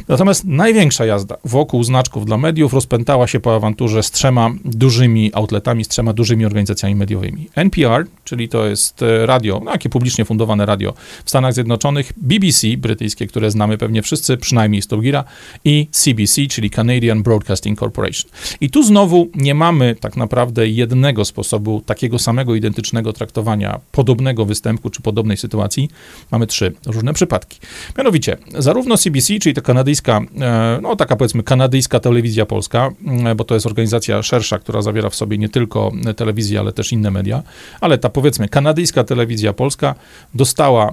Natomiast 0.09 0.45
największa 0.45 1.07
jazda 1.07 1.37
wokół 1.45 1.85
znaczków 1.85 2.27
dla 2.27 2.39
mediów 2.39 2.75
rozpętała 2.75 3.27
się 3.27 3.41
po 3.41 3.57
awanturze 3.57 4.03
z 4.03 4.11
trzema 4.23 4.50
dużymi 4.64 5.35
outletami, 5.35 5.85
z 5.85 5.88
trzema 5.88 6.12
dużymi 6.12 6.47
organizacjami 6.47 6.95
mediowymi. 6.95 7.49
NPR, 7.55 8.07
czyli 8.25 8.49
to 8.49 8.67
jest 8.67 9.02
e, 9.02 9.26
radio, 9.26 9.61
no, 9.64 9.73
jakie 9.73 9.88
publicznie 9.88 10.25
fundowane 10.25 10.67
radio 10.67 10.95
w 11.25 11.31
Stanach 11.31 11.55
Zjednoczonych, 11.55 12.12
BBC 12.17 12.67
brytyjskie, 12.76 13.26
które 13.26 13.50
znamy 13.50 13.79
pewnie 13.79 14.02
wszyscy, 14.02 14.37
przynajmniej 14.37 14.83
z 14.83 14.87
Togira, 14.87 15.25
i 15.64 15.88
CBC, 15.91 16.47
czyli 16.47 16.71
Canadian 16.71 17.23
Broadcasting 17.23 17.79
Corporation. 17.79 18.31
I 18.61 18.71
tu 18.71 18.83
znowu 18.83 19.29
nie 19.35 19.55
mamy 19.55 19.97
tak 20.00 20.17
naprawdę 20.17 20.69
jednego 20.69 21.25
sposobu 21.25 21.83
takiego 21.87 22.19
samego 22.19 22.55
identycznego 22.55 23.12
traktowania 23.12 23.81
podobnego 23.93 24.45
występu 24.45 24.91
czy 24.91 25.02
podobnej 25.02 25.37
sytuacji. 25.37 25.91
Mamy 26.31 26.47
trzy 26.47 26.73
różne 26.87 27.14
przypadki. 27.14 27.59
Mianowicie, 27.99 28.37
zarówno 28.59 28.97
CBC, 28.97 29.38
czyli 29.38 29.55
ta 29.55 29.61
kanadyjska, 29.61 30.21
e, 30.41 30.79
no 30.83 30.97
taka 30.97 31.17
powiedzmy 31.17 31.43
kanadyjska 31.43 32.00
telewizja 32.00 32.47
polska, 32.47 32.91
e, 33.25 33.35
bo 33.35 33.45
to 33.45 33.55
jest 33.55 33.67
organizacja 33.67 34.12
szersza, 34.23 34.59
która 34.59 34.83
zawiera 34.83 35.11
w 35.11 35.14
sobie 35.14 35.38
nie 35.38 35.49
tylko 35.49 35.92
telewizję, 36.16 36.61
ale 36.61 36.73
też 36.73 36.92
inne 36.92 37.11
media, 37.11 37.42
ale 37.81 37.99
ta 37.99 38.09
powiedzmy 38.09 38.49
kanadyjska 38.49 39.04
telewizja 39.04 39.52
polska 39.52 39.95
dostała 40.35 40.92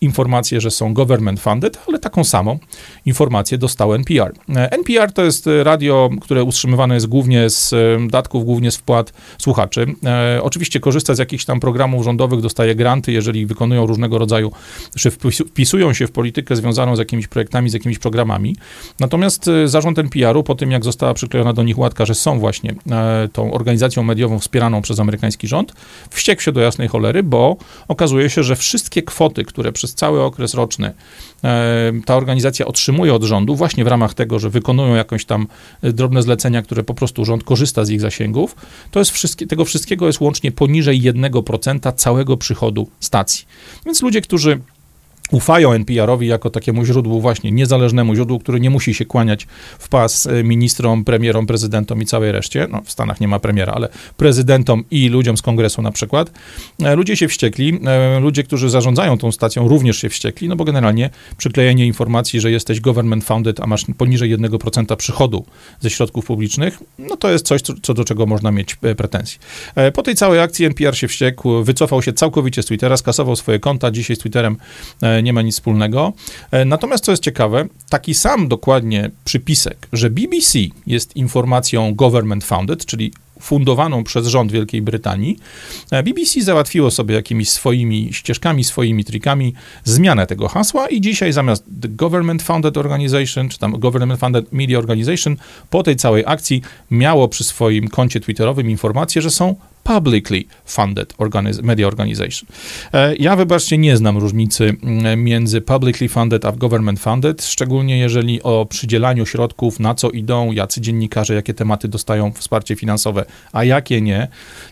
informację, 0.00 0.60
że 0.60 0.70
są 0.70 0.94
government 0.94 1.40
funded, 1.40 1.80
ale 1.88 1.98
taką 1.98 2.24
samą 2.24 2.58
informację 3.06 3.58
dostał 3.58 3.94
NPR. 3.94 4.32
NPR 4.48 5.12
to 5.12 5.24
jest 5.24 5.48
radio, 5.62 6.10
które 6.20 6.44
utrzymywane 6.44 6.94
jest 6.94 7.06
głównie 7.06 7.50
z 7.50 7.74
datków, 8.10 8.44
głównie 8.44 8.70
z 8.70 8.76
wpłat 8.76 9.12
słuchaczy. 9.38 9.86
E, 10.04 10.40
oczywiście 10.42 10.80
korzysta 10.80 11.14
z 11.14 11.18
jakichś 11.18 11.44
tam 11.44 11.60
programów 11.60 12.04
rządowych, 12.04 12.40
dostaje 12.40 12.74
granty, 12.74 13.12
jeżeli 13.12 13.46
wykonują 13.46 13.86
różnego 13.86 14.18
rodzaju, 14.18 14.52
czy 14.96 15.10
wpisują 15.10 15.92
się 15.92 16.06
w 16.06 16.12
politykę 16.12 16.56
związaną 16.56 16.96
z 16.96 16.98
jakimiś 16.98 17.26
projektami, 17.26 17.70
z 17.70 17.74
jakimiś 17.74 17.98
programami. 17.98 18.56
Natomiast 19.00 19.48
e, 19.48 19.68
zarząd 19.68 19.98
NPR-u, 19.98 20.42
po 20.42 20.54
tym 20.54 20.70
jak 20.70 20.84
została 20.84 21.14
przyklejona 21.14 21.52
do 21.52 21.62
nich 21.62 21.78
łatka, 21.78 22.06
że 22.06 22.14
są 22.14 22.38
właśnie 22.38 22.74
e, 22.90 23.28
tą 23.32 23.52
organizacją 23.52 24.02
mediową 24.02 24.38
wspieraną 24.38 24.82
przez 24.82 25.00
amerykański 25.00 25.48
rząd, 25.48 25.72
wściekł 26.10 26.42
się 26.42 26.52
do 26.52 26.60
jasnej 26.60 26.88
cholery, 26.88 27.22
bo 27.22 27.56
okazuje 27.88 28.30
się, 28.30 28.42
że 28.42 28.56
wszystkie 28.56 29.02
kwoty, 29.02 29.44
które 29.44 29.72
przez 29.72 29.89
przez 29.90 29.94
cały 29.94 30.22
okres 30.22 30.54
roczny 30.54 30.92
e, 31.44 31.92
ta 32.04 32.16
organizacja 32.16 32.66
otrzymuje 32.66 33.14
od 33.14 33.22
rządu 33.22 33.56
właśnie 33.56 33.84
w 33.84 33.86
ramach 33.86 34.14
tego, 34.14 34.38
że 34.38 34.50
wykonują 34.50 34.94
jakieś 34.94 35.24
tam 35.24 35.46
e, 35.82 35.92
drobne 35.92 36.22
zlecenia, 36.22 36.62
które 36.62 36.82
po 36.82 36.94
prostu 36.94 37.24
rząd 37.24 37.44
korzysta 37.44 37.84
z 37.84 37.90
ich 37.90 38.00
zasięgów, 38.00 38.56
to 38.90 38.98
jest 38.98 39.10
wszystkie, 39.10 39.46
tego 39.46 39.64
wszystkiego 39.64 40.06
jest 40.06 40.20
łącznie 40.20 40.52
poniżej 40.52 41.02
1% 41.02 41.92
całego 41.96 42.36
przychodu 42.36 42.88
stacji. 43.00 43.44
Więc 43.86 44.02
ludzie, 44.02 44.20
którzy 44.20 44.60
ufają 45.30 45.72
NPR-owi 45.72 46.26
jako 46.26 46.50
takiemu 46.50 46.84
źródłu 46.84 47.20
właśnie 47.20 47.52
niezależnemu 47.52 48.14
źródłu, 48.14 48.38
który 48.38 48.60
nie 48.60 48.70
musi 48.70 48.94
się 48.94 49.04
kłaniać 49.04 49.46
w 49.78 49.88
pas 49.88 50.26
e, 50.26 50.44
ministrom, 50.44 51.04
premierom, 51.04 51.46
prezydentom 51.46 52.02
i 52.02 52.06
całej 52.06 52.32
reszcie. 52.32 52.66
No, 52.70 52.82
w 52.84 52.90
Stanach 52.90 53.20
nie 53.20 53.28
ma 53.28 53.38
premiera, 53.38 53.72
ale 53.72 53.88
prezydentom 54.16 54.84
i 54.90 55.08
ludziom 55.08 55.36
z 55.36 55.42
kongresu 55.42 55.82
na 55.82 55.92
przykład. 55.92 56.32
E, 56.82 56.96
ludzie 56.96 57.16
się 57.16 57.28
wściekli, 57.28 57.80
e, 57.86 58.20
ludzie, 58.20 58.42
którzy 58.42 58.70
zarządzają 58.70 59.18
tą 59.18 59.32
stacją 59.32 59.68
również 59.68 59.96
się 59.96 60.08
wściekli, 60.08 60.48
no 60.48 60.56
bo 60.56 60.64
generalnie 60.64 61.10
przyklejenie 61.36 61.86
informacji, 61.86 62.40
że 62.40 62.50
jesteś 62.50 62.80
government 62.80 63.24
founded, 63.24 63.60
a 63.60 63.66
masz 63.66 63.84
poniżej 63.98 64.38
1% 64.38 64.96
przychodu 64.96 65.44
ze 65.80 65.90
środków 65.90 66.26
publicznych, 66.26 66.78
no 66.98 67.16
to 67.16 67.30
jest 67.30 67.46
coś, 67.46 67.60
co, 67.82 67.94
do 67.94 68.04
czego 68.04 68.26
można 68.26 68.50
mieć 68.50 68.76
pretensje. 68.96 69.38
Po 69.94 70.02
tej 70.02 70.14
całej 70.14 70.40
akcji 70.40 70.64
NPR 70.64 70.96
się 70.96 71.08
wściekł, 71.08 71.62
wycofał 71.64 72.02
się 72.02 72.12
całkowicie 72.12 72.62
z 72.62 72.66
Twittera, 72.66 72.96
skasował 72.96 73.36
swoje 73.36 73.58
konta, 73.58 73.90
dzisiaj 73.90 74.16
z 74.16 74.18
Twitterem 74.18 74.56
nie 75.22 75.32
ma 75.32 75.42
nic 75.42 75.54
wspólnego. 75.54 76.12
E, 76.50 76.64
natomiast 76.64 77.04
co 77.04 77.12
jest 77.12 77.22
ciekawe, 77.22 77.66
taki 77.88 78.14
sam 78.14 78.48
dokładnie 78.48 79.10
przypisek, 79.24 79.88
że 79.92 80.10
BBC 80.10 80.58
jest 80.86 81.16
informacją 81.16 81.94
government 81.94 82.44
founded, 82.44 82.86
czyli 82.86 83.12
fundowaną 83.40 84.04
przez 84.04 84.26
rząd 84.26 84.52
Wielkiej 84.52 84.82
Brytanii, 84.82 85.38
e, 85.90 86.02
BBC 86.02 86.42
załatwiło 86.42 86.90
sobie 86.90 87.14
jakimiś 87.14 87.48
swoimi 87.48 88.08
ścieżkami, 88.12 88.64
swoimi 88.64 89.04
trikami 89.04 89.54
zmianę 89.84 90.26
tego 90.26 90.48
hasła 90.48 90.88
i 90.88 91.00
dzisiaj 91.00 91.32
zamiast 91.32 91.64
Government 91.96 92.42
Funded 92.42 92.76
Organization, 92.76 93.48
czy 93.48 93.58
tam 93.58 93.72
Government 93.72 94.20
Funded 94.20 94.52
Media 94.52 94.78
Organization, 94.78 95.36
po 95.70 95.82
tej 95.82 95.96
całej 95.96 96.24
akcji 96.26 96.62
miało 96.90 97.28
przy 97.28 97.44
swoim 97.44 97.88
koncie 97.88 98.20
twitterowym 98.20 98.70
informację, 98.70 99.22
że 99.22 99.30
są 99.30 99.56
publicly 99.94 100.44
funded 100.64 101.14
organiz 101.18 101.62
media 101.62 101.86
organization. 101.86 102.48
E, 102.92 103.16
ja, 103.16 103.36
wybaczcie, 103.36 103.78
nie 103.78 103.96
znam 103.96 104.18
różnicy 104.18 104.76
mm, 104.82 105.24
między 105.24 105.60
publicly 105.60 106.08
funded 106.08 106.44
a 106.44 106.52
government 106.52 107.00
funded, 107.00 107.44
szczególnie 107.44 107.98
jeżeli 107.98 108.42
o 108.42 108.66
przydzielaniu 108.66 109.26
środków, 109.26 109.80
na 109.80 109.94
co 109.94 110.10
idą, 110.10 110.52
jacy 110.52 110.80
dziennikarze, 110.80 111.34
jakie 111.34 111.54
tematy 111.54 111.88
dostają 111.88 112.32
wsparcie 112.32 112.76
finansowe, 112.76 113.24
a 113.52 113.64
jakie 113.64 114.00
nie, 114.00 114.28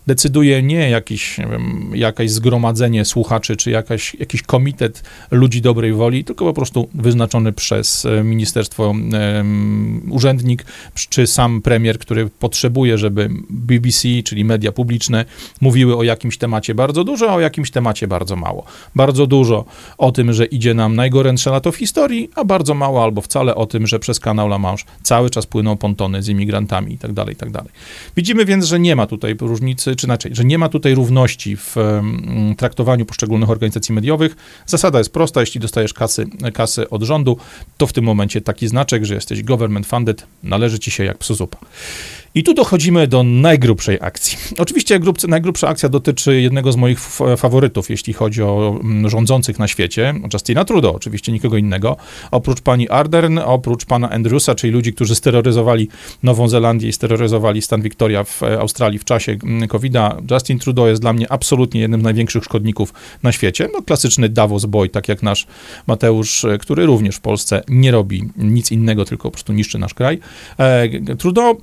decyduje 0.07 0.63
nie 0.63 0.91
jakiś, 0.91 1.37
wiem, 1.51 1.91
jakieś 1.95 2.31
zgromadzenie 2.31 3.05
słuchaczy, 3.05 3.57
czy 3.57 3.71
jakaś, 3.71 4.15
jakiś 4.15 4.43
komitet 4.43 5.03
ludzi 5.31 5.61
dobrej 5.61 5.93
woli, 5.93 6.25
tylko 6.25 6.45
po 6.45 6.53
prostu 6.53 6.89
wyznaczony 6.95 7.53
przez 7.53 8.05
e, 8.05 8.25
ministerstwo 8.25 8.85
um, 8.85 10.09
urzędnik, 10.11 10.65
czy 11.09 11.27
sam 11.27 11.63
premier, 11.63 11.99
który 11.99 12.29
potrzebuje, 12.39 12.99
żeby 12.99 13.29
BBC, 13.51 14.09
czyli 14.25 14.45
media 14.45 14.73
publiczne, 14.73 15.08
publiczne 15.09 15.25
mówiły 15.61 15.97
o 15.97 16.03
jakimś 16.03 16.39
temacie 16.39 16.75
bardzo 16.75 17.05
dużo, 17.05 17.31
a 17.31 17.35
o 17.35 17.41
jakimś 17.41 17.71
temacie 17.71 18.09
bardzo 18.09 18.37
mało. 18.37 18.65
Bardzo 18.95 19.27
dużo 19.27 19.65
o 19.99 20.13
tym, 20.13 20.33
że 20.33 20.47
idzie 20.47 20.75
nam 20.75 20.97
najgorętsze 20.97 21.51
lato 21.51 21.73
w 21.73 21.77
historii, 21.77 22.31
a 22.35 22.45
bardzo 22.45 22.75
mało 22.75 23.05
albo 23.05 23.21
wcale 23.21 23.55
o 23.55 23.67
tym, 23.67 23.87
że 23.87 23.99
przez 23.99 24.21
kanał 24.21 24.47
La 24.47 24.59
Manche 24.59 24.85
cały 25.03 25.31
czas 25.31 25.47
płyną 25.47 25.77
pontony 25.77 26.23
z 26.23 26.29
imigrantami 26.29 26.95
i 26.95 26.99
tak 26.99 27.13
dalej, 27.13 27.35
i 27.35 27.37
tak. 27.37 27.65
Widzimy 28.17 28.45
więc, 28.45 28.65
że 28.65 28.81
nie 28.81 28.97
ma 28.97 29.07
tutaj 29.07 29.37
różnicy, 29.41 29.97
czy 29.97 30.07
inaczej, 30.07 30.35
że 30.35 30.45
nie 30.45 30.59
ma 30.59 30.69
tutaj 30.69 30.95
równości 30.95 31.57
w 31.57 31.77
um, 31.77 32.55
traktowaniu 32.57 33.07
poszczególnych 33.07 33.51
organizacji 33.51 33.95
mediowych. 33.95 34.37
Zasada 34.67 34.99
jest 34.99 35.13
prosta, 35.13 35.41
jeśli 35.41 35.61
dostajesz 35.61 35.95
kasy, 35.95 36.27
kasy 36.55 36.91
od 36.91 37.03
rządu, 37.03 37.37
to 37.77 37.87
w 37.87 37.93
tym 37.93 38.05
momencie 38.05 38.41
taki 38.41 38.69
znaczek, 38.69 39.05
że 39.05 39.15
jesteś 39.15 39.43
government 39.43 39.87
funded, 39.87 40.27
należy 40.43 40.79
ci 40.79 40.91
się 40.91 41.05
jak 41.05 41.19
psu 41.19 41.35
zupa. 41.35 41.59
I 42.35 42.43
tu 42.43 42.55
dochodzimy 42.55 43.07
do 43.07 43.23
najgrubszej 43.23 43.99
akcji. 44.01 44.39
Oczywiście 44.59 44.89
oczywiście 44.89 45.01
grub, 45.01 45.29
najgrubsza 45.29 45.69
akcja 45.69 45.89
dotyczy 45.89 46.41
jednego 46.41 46.73
z 46.73 46.77
moich 46.77 47.01
faworytów, 47.37 47.91
jeśli 47.91 48.13
chodzi 48.13 48.43
o 48.43 48.79
mm, 48.83 49.11
rządzących 49.11 49.59
na 49.59 49.69
świecie, 49.69 50.15
Justina 50.33 50.65
Trudeau, 50.65 50.95
oczywiście 50.95 51.33
nikogo 51.33 51.57
innego. 51.57 51.97
Oprócz 52.31 52.61
pani 52.61 52.89
Ardern, 52.89 53.39
oprócz 53.39 53.85
pana 53.85 54.11
Andrewsa, 54.11 54.55
czyli 54.55 54.73
ludzi, 54.73 54.93
którzy 54.93 55.15
steroryzowali 55.15 55.89
Nową 56.23 56.49
Zelandię 56.49 56.89
i 56.89 56.93
steroryzowali 56.93 57.63
stan 57.63 57.83
Victoria 57.83 58.25
w 58.25 58.43
e, 58.43 58.61
Australii 58.61 58.99
w 58.99 59.05
czasie 59.05 59.37
mm, 59.45 59.69
COVID-a, 59.69 60.17
Justin 60.31 60.59
Trudeau 60.59 60.89
jest 60.89 61.01
dla 61.01 61.13
mnie 61.13 61.33
absolutnie 61.33 61.81
jednym 61.81 62.01
z 62.01 62.05
największych 62.05 62.45
szkodników 62.45 62.93
na 63.23 63.33
świecie. 63.33 63.69
No, 63.73 63.83
klasyczny 63.83 64.29
Davos 64.29 64.65
boy, 64.65 64.89
tak 64.89 65.09
jak 65.09 65.23
nasz 65.23 65.47
Mateusz, 65.87 66.45
e, 66.45 66.59
który 66.59 66.87
również 66.87 67.17
w 67.17 67.21
Polsce 67.21 67.63
nie 67.69 67.91
robi 67.91 68.29
nic 68.37 68.73
innego, 68.73 69.05
tylko 69.05 69.23
po 69.23 69.31
prostu 69.31 69.53
niszczy 69.53 69.79
nasz 69.79 69.95
kraj. 69.95 70.19
E, 70.59 71.17
Trudeau 71.17 71.61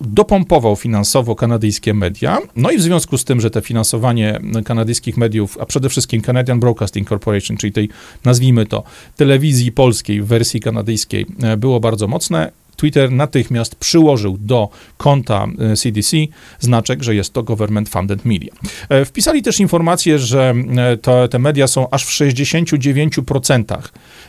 dopompował 0.00 0.76
finansowo 0.76 1.34
kanadyjskie 1.34 1.94
media. 1.94 2.38
No 2.56 2.70
i 2.70 2.78
w 2.78 2.82
związku 2.82 3.18
z 3.18 3.24
tym, 3.24 3.40
że 3.40 3.50
te 3.50 3.60
finansowanie 3.60 4.40
kanadyjskich 4.64 5.16
mediów, 5.16 5.58
a 5.60 5.66
przede 5.66 5.88
wszystkim 5.88 6.22
Canadian 6.22 6.60
Broadcasting 6.60 7.08
Corporation, 7.08 7.56
czyli 7.56 7.72
tej, 7.72 7.88
nazwijmy 8.24 8.66
to, 8.66 8.82
telewizji 9.16 9.72
polskiej 9.72 10.22
w 10.22 10.26
wersji 10.26 10.60
kanadyjskiej, 10.60 11.26
e, 11.42 11.56
było 11.56 11.80
bardzo 11.80 12.06
mocne, 12.06 12.52
Twitter 12.80 13.12
natychmiast 13.12 13.74
przyłożył 13.74 14.38
do 14.40 14.68
konta 14.96 15.46
CDC 15.76 16.16
e, 16.16 16.26
znaczek, 16.58 17.02
że 17.02 17.14
jest 17.14 17.32
to 17.32 17.42
government 17.42 17.88
funded 17.88 18.24
media. 18.24 18.52
E, 18.88 19.04
wpisali 19.04 19.42
też 19.42 19.60
informację, 19.60 20.18
że 20.18 20.54
to, 21.02 21.28
te 21.28 21.38
media 21.38 21.66
są 21.66 21.90
aż 21.90 22.04
w 22.04 22.10
69% 22.10 23.78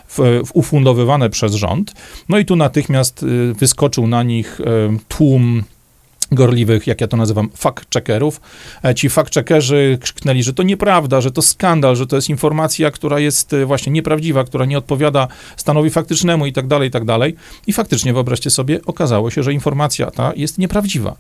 w, 0.08 0.18
w 0.46 0.52
ufundowywane 0.54 1.30
przez 1.30 1.54
rząd. 1.54 1.94
No 2.30 2.40
i 2.40 2.46
tu 2.46 2.56
natychmiast 2.56 3.26
wyskoczył 3.60 4.08
na 4.08 4.24
nich 4.24 4.62
tłum 5.08 5.64
gorliwych, 6.32 6.88
jak 6.88 7.02
ja 7.02 7.08
to 7.08 7.18
nazywam, 7.18 7.50
fact-checkerów. 7.50 8.40
E, 8.84 8.96
ci 8.96 9.10
fact-checkerzy 9.10 9.98
krzyknęli, 9.98 10.44
że 10.44 10.54
to 10.54 10.64
nieprawda, 10.64 11.22
że 11.22 11.32
to 11.32 11.42
skandal, 11.42 11.96
że 11.96 12.08
to 12.08 12.16
jest 12.16 12.30
informacja, 12.30 12.92
która 12.92 13.20
jest 13.20 13.54
y, 13.54 13.66
właśnie 13.66 13.92
nieprawdziwa, 13.92 14.44
która 14.44 14.66
nie 14.66 14.78
odpowiada 14.78 15.28
stanowi 15.58 15.90
faktycznemu 15.90 16.46
i 16.46 16.54
tak 16.54 16.68
dalej, 16.68 16.88
i 16.88 16.92
tak 16.92 17.06
dalej. 17.06 17.36
I 17.68 17.74
faktycznie, 17.74 18.14
wyobraźcie 18.14 18.50
sobie, 18.50 18.80
okazało 18.86 19.32
się, 19.32 19.44
że 19.44 19.54
informacja 19.54 20.12
ta 20.12 20.34
jest 20.36 20.58
nieprawdziwa. 20.58 21.16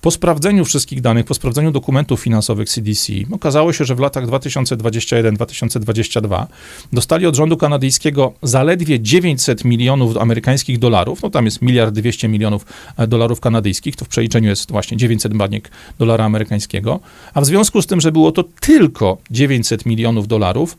Po 0.00 0.10
sprawdzeniu 0.10 0.64
wszystkich 0.64 1.00
danych, 1.00 1.26
po 1.26 1.34
sprawdzeniu 1.34 1.70
dokumentów 1.70 2.20
finansowych 2.20 2.68
CDC, 2.68 3.12
okazało 3.30 3.72
się, 3.72 3.84
że 3.84 3.94
w 3.94 4.00
latach 4.00 4.26
2021-2022 4.26 6.46
dostali 6.92 7.26
od 7.26 7.34
rządu 7.34 7.56
kanadyjskiego 7.56 8.32
zaledwie 8.42 9.00
900 9.00 9.64
milionów 9.64 10.16
amerykańskich 10.16 10.78
dolarów, 10.78 11.22
no 11.22 11.30
tam 11.30 11.44
jest 11.44 11.62
miliard 11.62 11.94
200 11.94 12.28
milionów 12.28 12.66
e, 12.96 13.06
dolarów 13.06 13.40
kanadyjskich, 13.40 13.96
to 13.96 14.04
w 14.04 14.08
przeliczeniu 14.08 14.48
jest 14.48 14.70
właśnie 14.70 14.96
900 14.96 15.34
baniek 15.34 15.70
dolara 15.98 16.24
amerykańskiego, 16.24 17.00
a 17.34 17.40
w 17.40 17.46
związku 17.46 17.82
z 17.82 17.86
tym, 17.86 18.00
że 18.00 18.12
było 18.12 18.32
to 18.32 18.44
tylko 18.60 19.18
900 19.30 19.86
milionów 19.86 20.28
dolarów, 20.28 20.78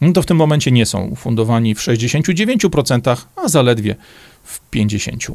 no 0.00 0.12
to 0.12 0.22
w 0.22 0.26
tym 0.26 0.36
momencie 0.36 0.70
nie 0.70 0.86
są 0.86 1.14
fundowani 1.16 1.74
w 1.74 1.78
69%, 1.78 3.16
a 3.36 3.48
zaledwie 3.48 3.96
w 4.44 4.70
50%. 4.70 5.32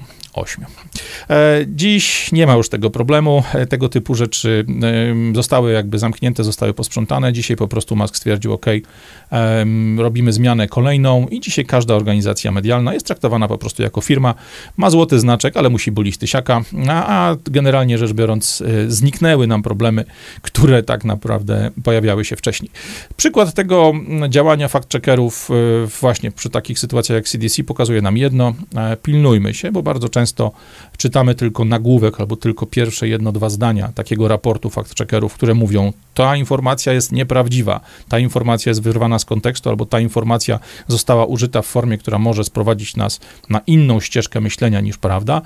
E, 1.30 1.66
dziś 1.68 2.32
nie 2.32 2.48
ma 2.48 2.54
już 2.54 2.70
tego 2.70 2.90
problemu. 2.90 3.44
E, 3.54 3.66
tego 3.66 3.90
typu 3.90 4.16
rzeczy 4.16 4.66
e, 5.32 5.36
zostały 5.36 5.72
jakby 5.72 6.00
zamknięte, 6.00 6.44
zostały 6.44 6.74
posprzątane. 6.74 7.34
Dzisiaj 7.34 7.58
po 7.58 7.68
prostu 7.68 7.96
Musk 7.96 8.16
stwierdził, 8.16 8.54
OK, 8.54 8.66
robimy 9.98 10.34
zmianę 10.34 10.68
kolejną 10.68 11.28
i 11.28 11.40
dzisiaj 11.40 11.66
każda 11.66 11.96
organizacja 11.96 12.52
medialna 12.52 12.94
jest 12.94 13.06
traktowana 13.06 13.48
po 13.48 13.58
prostu 13.58 13.84
jako 13.84 14.02
firma. 14.02 14.36
Ma 14.78 14.90
złoty 14.90 15.20
znaczek, 15.20 15.58
ale 15.58 15.70
musi 15.70 15.92
bulić 15.92 16.18
tysiaka, 16.18 16.62
a, 16.90 17.30
a 17.30 17.36
generalnie 17.44 17.98
rzecz 17.98 18.14
biorąc 18.14 18.64
zniknęły 18.88 19.48
nam 19.48 19.64
problemy, 19.64 20.06
które 20.42 20.84
tak 20.84 21.06
naprawdę 21.06 21.72
pojawiały 21.84 22.26
się 22.26 22.36
wcześniej. 22.36 22.72
Przykład 23.18 23.54
tego 23.54 23.94
działania 24.30 24.68
fact-checkerów 24.68 25.54
właśnie 26.02 26.32
przy 26.32 26.50
takich 26.50 26.80
sytuacjach 26.80 27.16
jak 27.16 27.28
CDC 27.28 27.64
pokazuje 27.64 28.02
nam 28.02 28.18
jedno. 28.18 28.54
Pilnujmy 29.04 29.54
się, 29.54 29.72
bo 29.72 29.84
bardzo 29.84 30.10
często 30.10 30.23
czytamy 30.98 31.36
tylko 31.36 31.66
nagłówek 31.66 32.20
albo 32.20 32.36
tylko 32.36 32.66
pierwsze 32.66 33.08
jedno, 33.08 33.32
dwa 33.32 33.50
zdania 33.50 33.92
takiego 33.96 34.28
raportu 34.28 34.70
fact-checkerów, 34.70 35.30
które 35.30 35.54
mówią, 35.54 35.94
ta 36.14 36.36
informacja 36.36 36.94
jest 36.94 37.12
nieprawdziwa, 37.12 37.80
ta 38.10 38.20
informacja 38.20 38.70
jest 38.70 38.82
wyrwana 38.82 39.20
z 39.20 39.26
kontekstu, 39.26 39.70
albo 39.70 39.86
ta 39.86 40.00
informacja 40.00 40.60
została 40.88 41.26
użyta 41.26 41.62
w 41.62 41.66
formie, 41.66 41.98
która 41.98 42.20
może 42.20 42.44
sprowadzić 42.44 42.96
nas 42.96 43.20
na 43.50 43.62
inną 43.68 44.00
ścieżkę 44.00 44.42
myślenia 44.42 44.82
niż 44.82 44.98
prawda, 44.98 45.42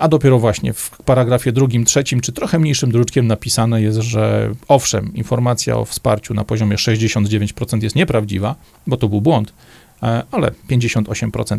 a 0.00 0.08
dopiero 0.08 0.38
właśnie 0.38 0.72
w 0.72 0.90
paragrafie 1.04 1.52
drugim, 1.52 1.84
trzecim, 1.84 2.20
czy 2.20 2.32
trochę 2.32 2.58
mniejszym 2.58 2.92
druczkiem 2.92 3.26
napisane 3.26 3.82
jest, 3.82 3.98
że 3.98 4.50
owszem, 4.68 5.14
informacja 5.14 5.76
o 5.76 5.84
wsparciu 5.84 6.34
na 6.34 6.44
poziomie 6.44 6.76
69% 6.76 7.82
jest 7.82 7.96
nieprawdziwa, 7.96 8.54
bo 8.86 8.96
to 8.96 9.08
był 9.08 9.20
błąd, 9.20 9.52
E, 9.52 9.89
ale 10.30 10.50
58% 10.70 11.58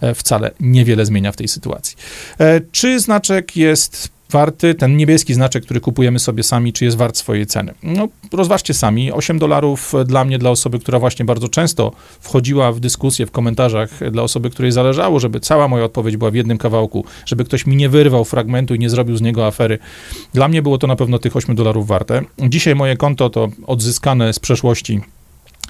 e, 0.00 0.14
wcale 0.14 0.50
niewiele 0.60 1.06
zmienia 1.06 1.32
w 1.32 1.36
tej 1.36 1.48
sytuacji. 1.48 1.96
E, 2.38 2.60
czy 2.72 3.00
znaczek 3.00 3.56
jest 3.56 4.08
warty, 4.30 4.74
ten 4.74 4.96
niebieski 4.96 5.34
znaczek, 5.34 5.64
który 5.64 5.80
kupujemy 5.80 6.18
sobie 6.18 6.42
sami, 6.42 6.72
czy 6.72 6.84
jest 6.84 6.96
wart 6.96 7.16
swojej 7.16 7.46
ceny? 7.46 7.74
No, 7.82 8.08
rozważcie 8.32 8.74
sami. 8.74 9.12
8 9.12 9.38
dolarów 9.38 9.92
dla 10.06 10.24
mnie, 10.24 10.38
dla 10.38 10.50
osoby, 10.50 10.78
która 10.78 10.98
właśnie 10.98 11.24
bardzo 11.24 11.48
często 11.48 11.92
wchodziła 12.20 12.72
w 12.72 12.80
dyskusję 12.80 13.26
w 13.26 13.30
komentarzach, 13.30 14.10
dla 14.10 14.22
osoby, 14.22 14.50
której 14.50 14.72
zależało, 14.72 15.20
żeby 15.20 15.40
cała 15.40 15.68
moja 15.68 15.84
odpowiedź 15.84 16.16
była 16.16 16.30
w 16.30 16.34
jednym 16.34 16.58
kawałku, 16.58 17.04
żeby 17.26 17.44
ktoś 17.44 17.66
mi 17.66 17.76
nie 17.76 17.88
wyrwał 17.88 18.24
fragmentu 18.24 18.74
i 18.74 18.78
nie 18.78 18.90
zrobił 18.90 19.16
z 19.16 19.20
niego 19.20 19.46
afery. 19.46 19.78
Dla 20.34 20.48
mnie 20.48 20.62
było 20.62 20.78
to 20.78 20.86
na 20.86 20.96
pewno 20.96 21.18
tych 21.18 21.36
8 21.36 21.54
dolarów 21.54 21.86
warte. 21.86 22.22
Dzisiaj 22.38 22.74
moje 22.74 22.96
konto 22.96 23.30
to 23.30 23.48
odzyskane 23.66 24.32
z 24.32 24.38
przeszłości 24.38 25.00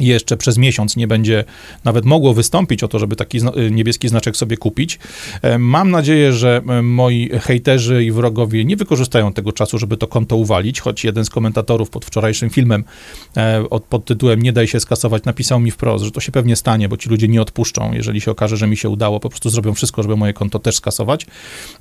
jeszcze 0.00 0.36
przez 0.36 0.58
miesiąc 0.58 0.96
nie 0.96 1.06
będzie 1.06 1.44
nawet 1.84 2.04
mogło 2.04 2.34
wystąpić 2.34 2.82
o 2.82 2.88
to, 2.88 2.98
żeby 2.98 3.16
taki 3.16 3.38
y, 3.38 3.70
niebieski 3.70 4.08
znaczek 4.08 4.36
sobie 4.36 4.56
kupić. 4.56 4.98
E, 5.42 5.58
mam 5.58 5.90
nadzieję, 5.90 6.32
że 6.32 6.62
e, 6.68 6.82
moi 6.82 7.30
hejterzy 7.42 8.04
i 8.04 8.12
wrogowie 8.12 8.64
nie 8.64 8.76
wykorzystają 8.76 9.32
tego 9.32 9.52
czasu, 9.52 9.78
żeby 9.78 9.96
to 9.96 10.06
konto 10.06 10.36
uwalić, 10.36 10.80
choć 10.80 11.04
jeden 11.04 11.24
z 11.24 11.30
komentatorów 11.30 11.90
pod 11.90 12.04
wczorajszym 12.04 12.50
filmem 12.50 12.84
e, 13.36 13.64
pod 13.88 14.04
tytułem 14.04 14.42
Nie 14.42 14.52
daj 14.52 14.66
się 14.66 14.80
skasować 14.80 15.24
napisał 15.24 15.60
mi 15.60 15.70
wprost, 15.70 16.04
że 16.04 16.10
to 16.10 16.20
się 16.20 16.32
pewnie 16.32 16.56
stanie, 16.56 16.88
bo 16.88 16.96
ci 16.96 17.08
ludzie 17.08 17.28
nie 17.28 17.42
odpuszczą, 17.42 17.92
jeżeli 17.92 18.20
się 18.20 18.30
okaże, 18.30 18.56
że 18.56 18.66
mi 18.66 18.76
się 18.76 18.88
udało, 18.88 19.20
po 19.20 19.28
prostu 19.28 19.50
zrobią 19.50 19.74
wszystko, 19.74 20.02
żeby 20.02 20.16
moje 20.16 20.32
konto 20.32 20.58
też 20.58 20.76
skasować. 20.76 21.26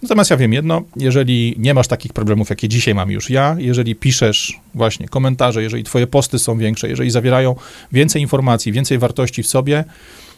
Natomiast 0.03 0.29
ja 0.29 0.37
wiem 0.37 0.53
jedno, 0.53 0.81
jeżeli 0.95 1.55
nie 1.57 1.73
masz 1.73 1.87
takich 1.87 2.13
problemów, 2.13 2.49
jakie 2.49 2.69
dzisiaj 2.69 2.95
mam 2.95 3.11
już 3.11 3.29
ja, 3.29 3.55
jeżeli 3.59 3.95
piszesz 3.95 4.59
właśnie 4.75 5.07
komentarze, 5.07 5.63
jeżeli 5.63 5.83
twoje 5.83 6.07
posty 6.07 6.39
są 6.39 6.57
większe, 6.57 6.89
jeżeli 6.89 7.11
zawierają 7.11 7.55
więcej 7.91 8.08
więcej 8.09 8.21
informacji, 8.21 8.71
więcej 8.71 8.97
wartości 8.97 9.43
w 9.43 9.47
sobie, 9.47 9.83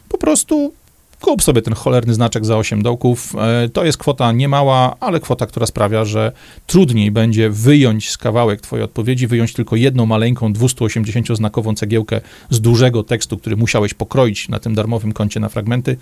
po 0.08 0.18
prostu 0.18 0.72
kup 1.20 1.42
sobie 1.42 1.62
ten 1.62 1.74
cholerny 1.74 2.14
znaczek 2.14 2.44
za 2.44 2.56
8 2.56 2.82
dołków. 2.82 3.34
E, 3.36 3.68
to 3.68 3.84
jest 3.84 3.98
kwota 3.98 4.32
niemała, 4.32 4.96
ale 5.00 5.20
kwota, 5.20 5.46
która 5.46 5.66
sprawia, 5.66 6.04
że 6.04 6.32
trudniej 6.66 7.10
będzie 7.10 7.50
wyjąć 7.50 8.10
z 8.10 8.18
kawałek 8.18 8.60
twojej 8.60 8.84
odpowiedzi, 8.84 9.26
wyjąć 9.26 9.52
tylko 9.52 9.76
jedną 9.76 10.06
maleńką 10.06 10.52
280-znakową 10.52 11.74
cegiełkę 11.74 12.20
z 12.50 12.60
dużego 12.60 13.02
tekstu, 13.02 13.38
który 13.38 13.56
musiałeś 13.56 13.94
pokroić 13.94 14.48
na 14.48 14.58
tym 14.58 14.74
darmowym 14.74 15.12
koncie 15.12 15.40
na 15.40 15.48
fragmenty, 15.48 15.96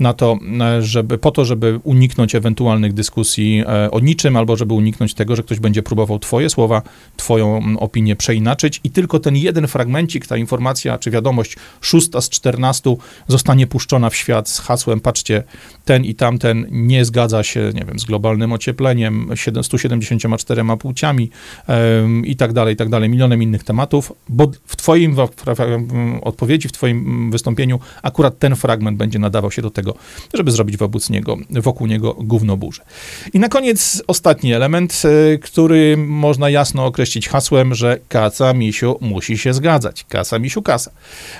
na 0.00 0.12
to, 0.12 0.38
e, 0.60 0.82
żeby, 0.82 1.18
po 1.18 1.30
to, 1.30 1.44
żeby 1.44 1.80
uniknąć 1.84 2.34
ewentualnych 2.34 2.92
dyskusji 2.92 3.62
e, 3.66 3.90
o 3.90 4.00
niczym, 4.00 4.36
albo 4.36 4.56
żeby 4.56 4.74
uniknąć 4.74 5.14
tego, 5.14 5.36
że 5.36 5.42
ktoś 5.42 5.60
będzie 5.60 5.82
próbował 5.82 6.18
twoje 6.18 6.50
słowa, 6.50 6.82
twoją 7.16 7.62
opinię 7.78 8.16
przeinaczyć. 8.16 8.80
I 8.84 8.90
tylko 8.90 9.18
ten 9.18 9.36
jeden 9.36 9.66
fragmencik, 9.66 10.26
ta 10.26 10.36
informacja 10.36 10.98
czy 10.98 11.10
wiadomość 11.10 11.56
szósta 11.80 12.20
z 12.20 12.28
14 12.28 12.96
zostanie 13.28 13.66
puszczona 13.66 14.10
w 14.10 14.16
świat 14.16 14.48
z 14.48 14.58
hasłem, 14.58 15.00
patrzcie, 15.00 15.42
ten 15.84 16.04
i 16.04 16.14
tamten 16.14 16.66
nie 16.70 17.04
zgadza 17.04 17.42
się, 17.42 17.70
nie 17.74 17.84
wiem, 17.84 17.98
z 17.98 18.04
globalnym 18.04 18.52
ociepleniem, 18.52 19.30
174 19.62 20.62
płciami 20.78 21.30
i 22.24 22.36
tak 22.36 22.52
dalej, 22.52 22.74
i 22.74 22.76
tak 22.76 22.88
dalej, 22.88 23.08
milionem 23.08 23.42
innych 23.42 23.64
tematów, 23.64 24.12
bo 24.28 24.50
w 24.66 24.76
twoim 24.76 25.14
w, 25.14 25.28
odpowiedzi, 26.22 26.68
w 26.68 26.72
twoim 26.72 27.30
wystąpieniu 27.30 27.80
akurat 28.02 28.38
ten 28.38 28.56
fragment 28.56 28.98
będzie 28.98 29.18
nadawał 29.18 29.50
się 29.50 29.62
do 29.62 29.70
tego, 29.70 29.85
tego, 29.86 29.98
żeby 30.34 30.50
zrobić 30.50 30.76
wobec 30.76 31.10
niego, 31.10 31.36
wokół 31.50 31.86
niego 31.86 32.14
gównoburzę. 32.14 32.82
I 33.34 33.38
na 33.38 33.48
koniec 33.48 34.02
ostatni 34.06 34.52
element, 34.52 35.02
e, 35.04 35.38
który 35.38 35.96
można 35.96 36.50
jasno 36.50 36.86
określić 36.86 37.28
hasłem, 37.28 37.74
że 37.74 37.98
kasa 38.08 38.54
misiu 38.54 38.98
musi 39.00 39.38
się 39.38 39.54
zgadzać. 39.54 40.04
Kasa 40.08 40.38
misiu 40.38 40.62
kasa. 40.62 40.90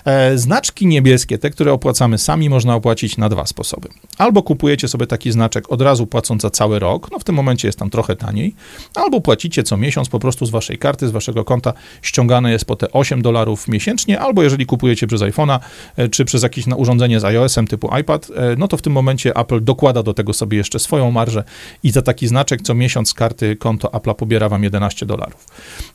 E, 0.05 0.39
znaczki 0.39 0.87
niebieskie, 0.87 1.39
te, 1.39 1.51
które 1.51 1.73
opłacamy 1.73 2.19
sami, 2.19 2.51
można 2.51 2.75
opłacić 2.75 3.17
na 3.17 3.29
dwa 3.29 3.47
sposoby. 3.47 3.89
Albo 4.19 4.43
kupujecie 4.43 4.89
sobie 4.89 5.07
taki 5.07 5.33
znaczek 5.33 5.73
od 5.73 5.83
razu 5.83 6.07
płacąc 6.07 6.43
za 6.43 6.51
cały 6.51 6.79
rok, 6.79 7.11
no 7.13 7.19
w 7.19 7.25
tym 7.25 7.35
momencie 7.35 7.69
jest 7.69 7.79
tam 7.79 7.91
trochę 7.91 8.17
taniej, 8.17 8.55
albo 8.95 9.21
płacicie 9.21 9.63
co 9.63 9.77
miesiąc 9.77 10.09
po 10.09 10.19
prostu 10.19 10.47
z 10.47 10.51
waszej 10.51 10.79
karty, 10.79 11.09
z 11.09 11.11
waszego 11.11 11.45
konta, 11.45 11.73
ściągane 12.03 12.53
jest 12.53 12.65
po 12.65 12.77
te 12.77 12.93
8 12.93 13.23
dolarów 13.23 13.69
miesięcznie, 13.69 14.21
albo 14.21 14.43
jeżeli 14.43 14.67
kupujecie 14.67 15.07
przez 15.07 15.21
iPhone'a, 15.21 15.59
e, 15.97 16.09
czy 16.09 16.25
przez 16.25 16.43
jakieś 16.43 16.67
urządzenie 16.77 17.21
z 17.21 17.25
iOS-em 17.25 17.67
typu 17.67 17.97
iPad, 18.01 18.29
no 18.59 18.69
to 18.69 18.77
w 18.77 18.83
tym 18.83 18.93
momencie 18.93 19.37
Apple 19.37 19.65
dokłada 19.65 20.03
do 20.03 20.15
tego 20.15 20.33
sobie 20.33 20.59
jeszcze 20.59 20.79
swoją 20.79 21.11
marżę 21.11 21.45
i 21.83 21.91
za 21.91 22.03
taki 22.03 22.29
znaczek 22.29 22.63
co 22.63 22.75
miesiąc 22.75 23.15
karty 23.15 23.57
konto 23.57 23.89
Apple'a 23.89 24.15
pobiera 24.15 24.49
wam 24.49 24.65
11 24.65 25.07
dolarów. 25.07 25.47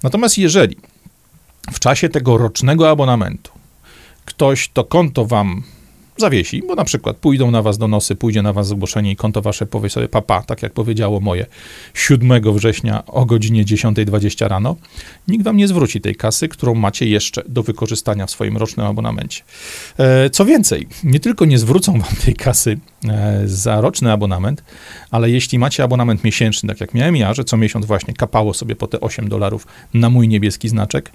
Natomiast 0.03 0.37
jeżeli 0.37 0.77
w 1.71 1.79
czasie 1.79 2.09
tego 2.09 2.37
rocznego 2.37 2.89
abonamentu 2.89 3.51
ktoś 4.25 4.69
to 4.69 4.83
konto 4.83 5.25
wam 5.25 5.63
zawiesi, 6.21 6.63
bo 6.67 6.75
na 6.75 6.83
przykład 6.83 7.17
pójdą 7.17 7.51
na 7.51 7.61
was 7.61 7.77
donosy, 7.77 8.15
pójdzie 8.15 8.41
na 8.41 8.53
was 8.53 8.67
zgłoszenie 8.67 9.11
i 9.11 9.15
konto 9.15 9.41
wasze 9.41 9.65
powie 9.65 9.89
sobie 9.89 10.09
papa, 10.09 10.41
tak 10.41 10.61
jak 10.61 10.73
powiedziało 10.73 11.19
moje 11.19 11.45
7 11.93 12.53
września 12.53 13.05
o 13.05 13.25
godzinie 13.25 13.65
10.20 13.65 14.47
rano, 14.47 14.75
nikt 15.27 15.43
wam 15.43 15.57
nie 15.57 15.67
zwróci 15.67 16.01
tej 16.01 16.15
kasy, 16.15 16.47
którą 16.47 16.75
macie 16.75 17.07
jeszcze 17.07 17.43
do 17.47 17.63
wykorzystania 17.63 18.25
w 18.25 18.31
swoim 18.31 18.57
rocznym 18.57 18.85
abonamencie. 18.85 19.43
E, 19.97 20.29
co 20.29 20.45
więcej, 20.45 20.87
nie 21.03 21.19
tylko 21.19 21.45
nie 21.45 21.57
zwrócą 21.57 21.91
wam 21.91 22.15
tej 22.25 22.33
kasy 22.33 22.77
e, 23.07 23.41
za 23.45 23.81
roczny 23.81 24.11
abonament, 24.11 24.63
ale 25.11 25.29
jeśli 25.29 25.59
macie 25.59 25.83
abonament 25.83 26.23
miesięczny, 26.23 26.69
tak 26.69 26.81
jak 26.81 26.93
miałem 26.93 27.15
ja, 27.15 27.33
że 27.33 27.43
co 27.43 27.57
miesiąc 27.57 27.85
właśnie 27.85 28.13
kapało 28.13 28.53
sobie 28.53 28.75
po 28.75 28.87
te 28.87 29.01
8 29.01 29.29
dolarów 29.29 29.67
na 29.93 30.09
mój 30.09 30.27
niebieski 30.27 30.69
znaczek, 30.69 31.11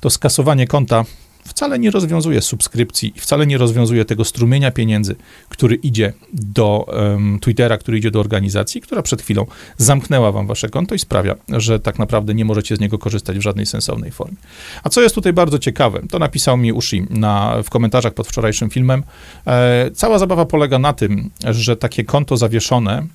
to 0.00 0.10
skasowanie 0.10 0.66
konta 0.66 1.04
wcale 1.46 1.78
nie 1.78 1.90
rozwiązuje 1.90 2.42
subskrypcji 2.42 3.12
i 3.16 3.20
wcale 3.20 3.46
nie 3.46 3.58
rozwiązuje 3.58 4.04
tego 4.04 4.24
strumienia 4.24 4.70
pieniędzy, 4.70 5.16
który 5.48 5.74
idzie 5.74 6.12
do 6.32 6.86
um, 6.88 7.38
Twittera, 7.40 7.78
który 7.78 7.98
idzie 7.98 8.10
do 8.10 8.20
organizacji, 8.20 8.80
która 8.80 9.02
przed 9.02 9.22
chwilą 9.22 9.46
zamknęła 9.76 10.32
wam 10.32 10.46
wasze 10.46 10.68
konto 10.68 10.94
i 10.94 10.98
sprawia, 10.98 11.34
że 11.48 11.80
tak 11.80 11.98
naprawdę 11.98 12.34
nie 12.34 12.44
możecie 12.44 12.76
z 12.76 12.80
niego 12.80 12.98
korzystać 12.98 13.38
w 13.38 13.40
żadnej 13.40 13.66
sensownej 13.66 14.10
formie. 14.10 14.36
A 14.82 14.88
co 14.88 15.02
jest 15.02 15.14
tutaj 15.14 15.32
bardzo 15.32 15.58
ciekawe, 15.58 16.00
to 16.10 16.18
napisał 16.18 16.56
mi 16.56 16.72
Ushi 16.72 17.06
na, 17.10 17.62
w 17.62 17.70
komentarzach 17.70 18.14
pod 18.14 18.28
wczorajszym 18.28 18.70
filmem. 18.70 19.02
E, 19.46 19.90
cała 19.94 20.18
zabawa 20.18 20.46
polega 20.46 20.78
na 20.78 20.92
tym, 20.92 21.30
że 21.50 21.76
takie 21.76 22.04
konto 22.04 22.36
zawieszone 22.36 23.06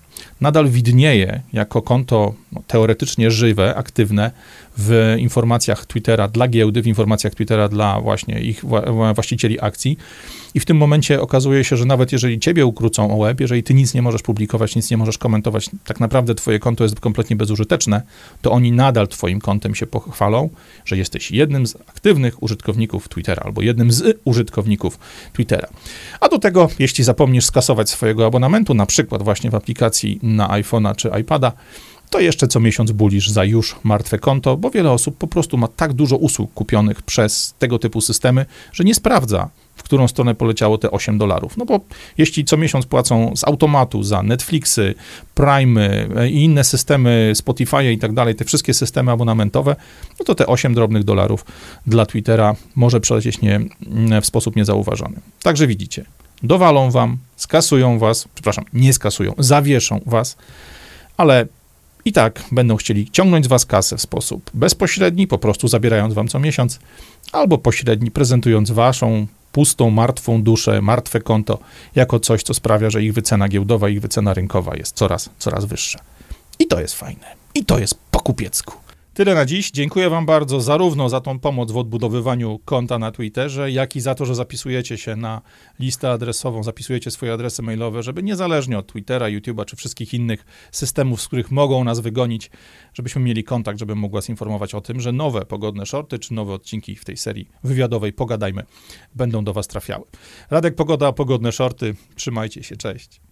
nadal 0.41 0.69
widnieje 0.69 1.41
jako 1.53 1.81
konto 1.81 2.33
no, 2.51 2.61
teoretycznie 2.67 3.31
żywe, 3.31 3.75
aktywne 3.75 4.31
w 4.77 5.15
informacjach 5.19 5.85
Twittera 5.85 6.27
dla 6.27 6.47
giełdy, 6.47 6.81
w 6.81 6.87
informacjach 6.87 7.35
Twittera 7.35 7.67
dla 7.67 8.01
właśnie 8.01 8.41
ich 8.41 8.65
właścicieli 9.15 9.61
akcji. 9.61 9.97
I 10.53 10.59
w 10.59 10.65
tym 10.65 10.77
momencie 10.77 11.21
okazuje 11.21 11.63
się, 11.63 11.77
że 11.77 11.85
nawet 11.85 12.11
jeżeli 12.11 12.39
ciebie 12.39 12.65
ukrócą 12.65 13.19
o 13.19 13.25
web, 13.25 13.39
jeżeli 13.39 13.63
ty 13.63 13.73
nic 13.73 13.93
nie 13.93 14.01
możesz 14.01 14.21
publikować, 14.21 14.75
nic 14.75 14.91
nie 14.91 14.97
możesz 14.97 15.17
komentować, 15.17 15.69
tak 15.83 15.99
naprawdę 15.99 16.35
twoje 16.35 16.59
konto 16.59 16.83
jest 16.83 16.99
kompletnie 16.99 17.35
bezużyteczne, 17.35 18.01
to 18.41 18.51
oni 18.51 18.71
nadal 18.71 19.07
twoim 19.07 19.41
kontem 19.41 19.75
się 19.75 19.87
pochwalą, 19.87 20.49
że 20.85 20.97
jesteś 20.97 21.31
jednym 21.31 21.67
z 21.67 21.75
aktywnych 21.75 22.43
użytkowników 22.43 23.09
Twittera 23.09 23.43
albo 23.45 23.61
jednym 23.61 23.91
z 23.91 24.19
użytkowników 24.25 24.99
Twittera. 25.33 25.67
A 26.19 26.29
do 26.29 26.39
tego, 26.39 26.69
jeśli 26.79 27.03
zapomnisz 27.03 27.45
skasować 27.45 27.89
swojego 27.89 28.25
abonamentu, 28.25 28.73
na 28.73 28.85
przykład 28.85 29.23
właśnie 29.23 29.49
w 29.49 29.55
aplikacji 29.55 30.19
na 30.23 30.47
iPhone'a 30.47 30.95
czy 30.95 31.11
iPada, 31.21 31.51
to 32.11 32.19
jeszcze 32.19 32.47
co 32.47 32.59
miesiąc 32.59 32.91
bulisz 32.91 33.29
za 33.29 33.43
już 33.43 33.75
martwe 33.83 34.19
konto, 34.19 34.57
bo 34.57 34.69
wiele 34.69 34.91
osób 34.91 35.17
po 35.17 35.27
prostu 35.27 35.57
ma 35.57 35.67
tak 35.67 35.93
dużo 35.93 36.17
usług 36.17 36.53
kupionych 36.53 37.01
przez 37.01 37.55
tego 37.59 37.79
typu 37.79 38.01
systemy, 38.01 38.45
że 38.73 38.83
nie 38.83 38.95
sprawdza, 38.95 39.49
w 39.75 39.83
którą 39.83 40.07
stronę 40.07 40.35
poleciało 40.35 40.77
te 40.77 40.91
8 40.91 41.17
dolarów. 41.17 41.57
No 41.57 41.65
bo 41.65 41.79
jeśli 42.17 42.45
co 42.45 42.57
miesiąc 42.57 42.85
płacą 42.85 43.35
z 43.35 43.43
automatu 43.43 44.03
za 44.03 44.23
Netflixy, 44.23 44.95
Prime 45.35 46.07
i 46.29 46.43
inne 46.43 46.63
systemy 46.63 47.31
Spotify 47.35 47.91
i 47.91 47.97
tak 47.97 48.13
dalej, 48.13 48.35
te 48.35 48.45
wszystkie 48.45 48.73
systemy 48.73 49.11
abonamentowe, 49.11 49.75
no 50.19 50.25
to 50.25 50.35
te 50.35 50.47
8 50.47 50.73
drobnych 50.73 51.03
dolarów 51.03 51.45
dla 51.87 52.05
Twittera 52.05 52.55
może 52.75 52.99
przelecieć 52.99 53.41
nie, 53.41 53.59
w 54.21 54.25
sposób 54.25 54.55
niezauważony. 54.55 55.15
Także 55.43 55.67
widzicie, 55.67 56.05
dowalą 56.43 56.91
wam, 56.91 57.17
skasują 57.35 57.99
was, 57.99 58.27
przepraszam, 58.33 58.65
nie 58.73 58.93
skasują, 58.93 59.33
zawieszą 59.37 60.01
was, 60.05 60.37
ale 61.17 61.45
i 62.05 62.11
tak 62.11 62.43
będą 62.51 62.75
chcieli 62.75 63.11
ciągnąć 63.11 63.45
z 63.45 63.47
was 63.47 63.65
kasę 63.65 63.97
w 63.97 64.01
sposób 64.01 64.51
bezpośredni, 64.53 65.27
po 65.27 65.37
prostu 65.37 65.67
zabierając 65.67 66.13
wam 66.13 66.27
co 66.27 66.39
miesiąc, 66.39 66.79
albo 67.31 67.57
pośredni, 67.57 68.11
prezentując 68.11 68.71
waszą 68.71 69.27
pustą, 69.51 69.89
martwą 69.89 70.43
duszę, 70.43 70.81
martwe 70.81 71.21
konto 71.21 71.59
jako 71.95 72.19
coś, 72.19 72.43
co 72.43 72.53
sprawia, 72.53 72.89
że 72.89 73.03
ich 73.03 73.13
wycena 73.13 73.47
giełdowa, 73.47 73.89
ich 73.89 74.01
wycena 74.01 74.33
rynkowa 74.33 74.75
jest 74.75 74.95
coraz, 74.95 75.29
coraz 75.39 75.65
wyższa. 75.65 75.99
I 76.59 76.67
to 76.67 76.81
jest 76.81 76.95
fajne. 76.95 77.25
I 77.55 77.65
to 77.65 77.79
jest 77.79 77.95
po 78.11 78.19
kupiecku. 78.19 78.80
Tyle 79.13 79.35
na 79.35 79.45
dziś. 79.45 79.71
Dziękuję 79.71 80.09
Wam 80.09 80.25
bardzo 80.25 80.61
zarówno 80.61 81.09
za 81.09 81.21
tą 81.21 81.39
pomoc 81.39 81.71
w 81.71 81.77
odbudowywaniu 81.77 82.59
konta 82.65 82.99
na 82.99 83.11
Twitterze, 83.11 83.71
jak 83.71 83.95
i 83.95 84.01
za 84.01 84.15
to, 84.15 84.25
że 84.25 84.35
zapisujecie 84.35 84.97
się 84.97 85.15
na 85.15 85.41
listę 85.79 86.11
adresową, 86.11 86.63
zapisujecie 86.63 87.11
swoje 87.11 87.33
adresy 87.33 87.61
mailowe, 87.61 88.03
żeby 88.03 88.23
niezależnie 88.23 88.77
od 88.77 88.87
Twittera, 88.87 89.25
YouTube'a 89.25 89.65
czy 89.65 89.75
wszystkich 89.75 90.13
innych 90.13 90.45
systemów, 90.71 91.21
z 91.21 91.27
których 91.27 91.51
mogą 91.51 91.83
nas 91.83 91.99
wygonić, 91.99 92.51
żebyśmy 92.93 93.21
mieli 93.21 93.43
kontakt, 93.43 93.79
żebym 93.79 93.97
mógł 93.97 94.15
Was 94.15 94.29
informować 94.29 94.75
o 94.75 94.81
tym, 94.81 95.01
że 95.01 95.11
nowe 95.11 95.45
pogodne 95.45 95.85
shorty 95.85 96.19
czy 96.19 96.33
nowe 96.33 96.53
odcinki 96.53 96.95
w 96.95 97.05
tej 97.05 97.17
serii 97.17 97.49
wywiadowej 97.63 98.13
Pogadajmy 98.13 98.63
będą 99.15 99.43
do 99.43 99.53
Was 99.53 99.67
trafiały. 99.67 100.05
Radek 100.49 100.75
Pogoda, 100.75 101.11
pogodne 101.11 101.51
shorty. 101.51 101.95
Trzymajcie 102.15 102.63
się, 102.63 102.77
cześć. 102.77 103.30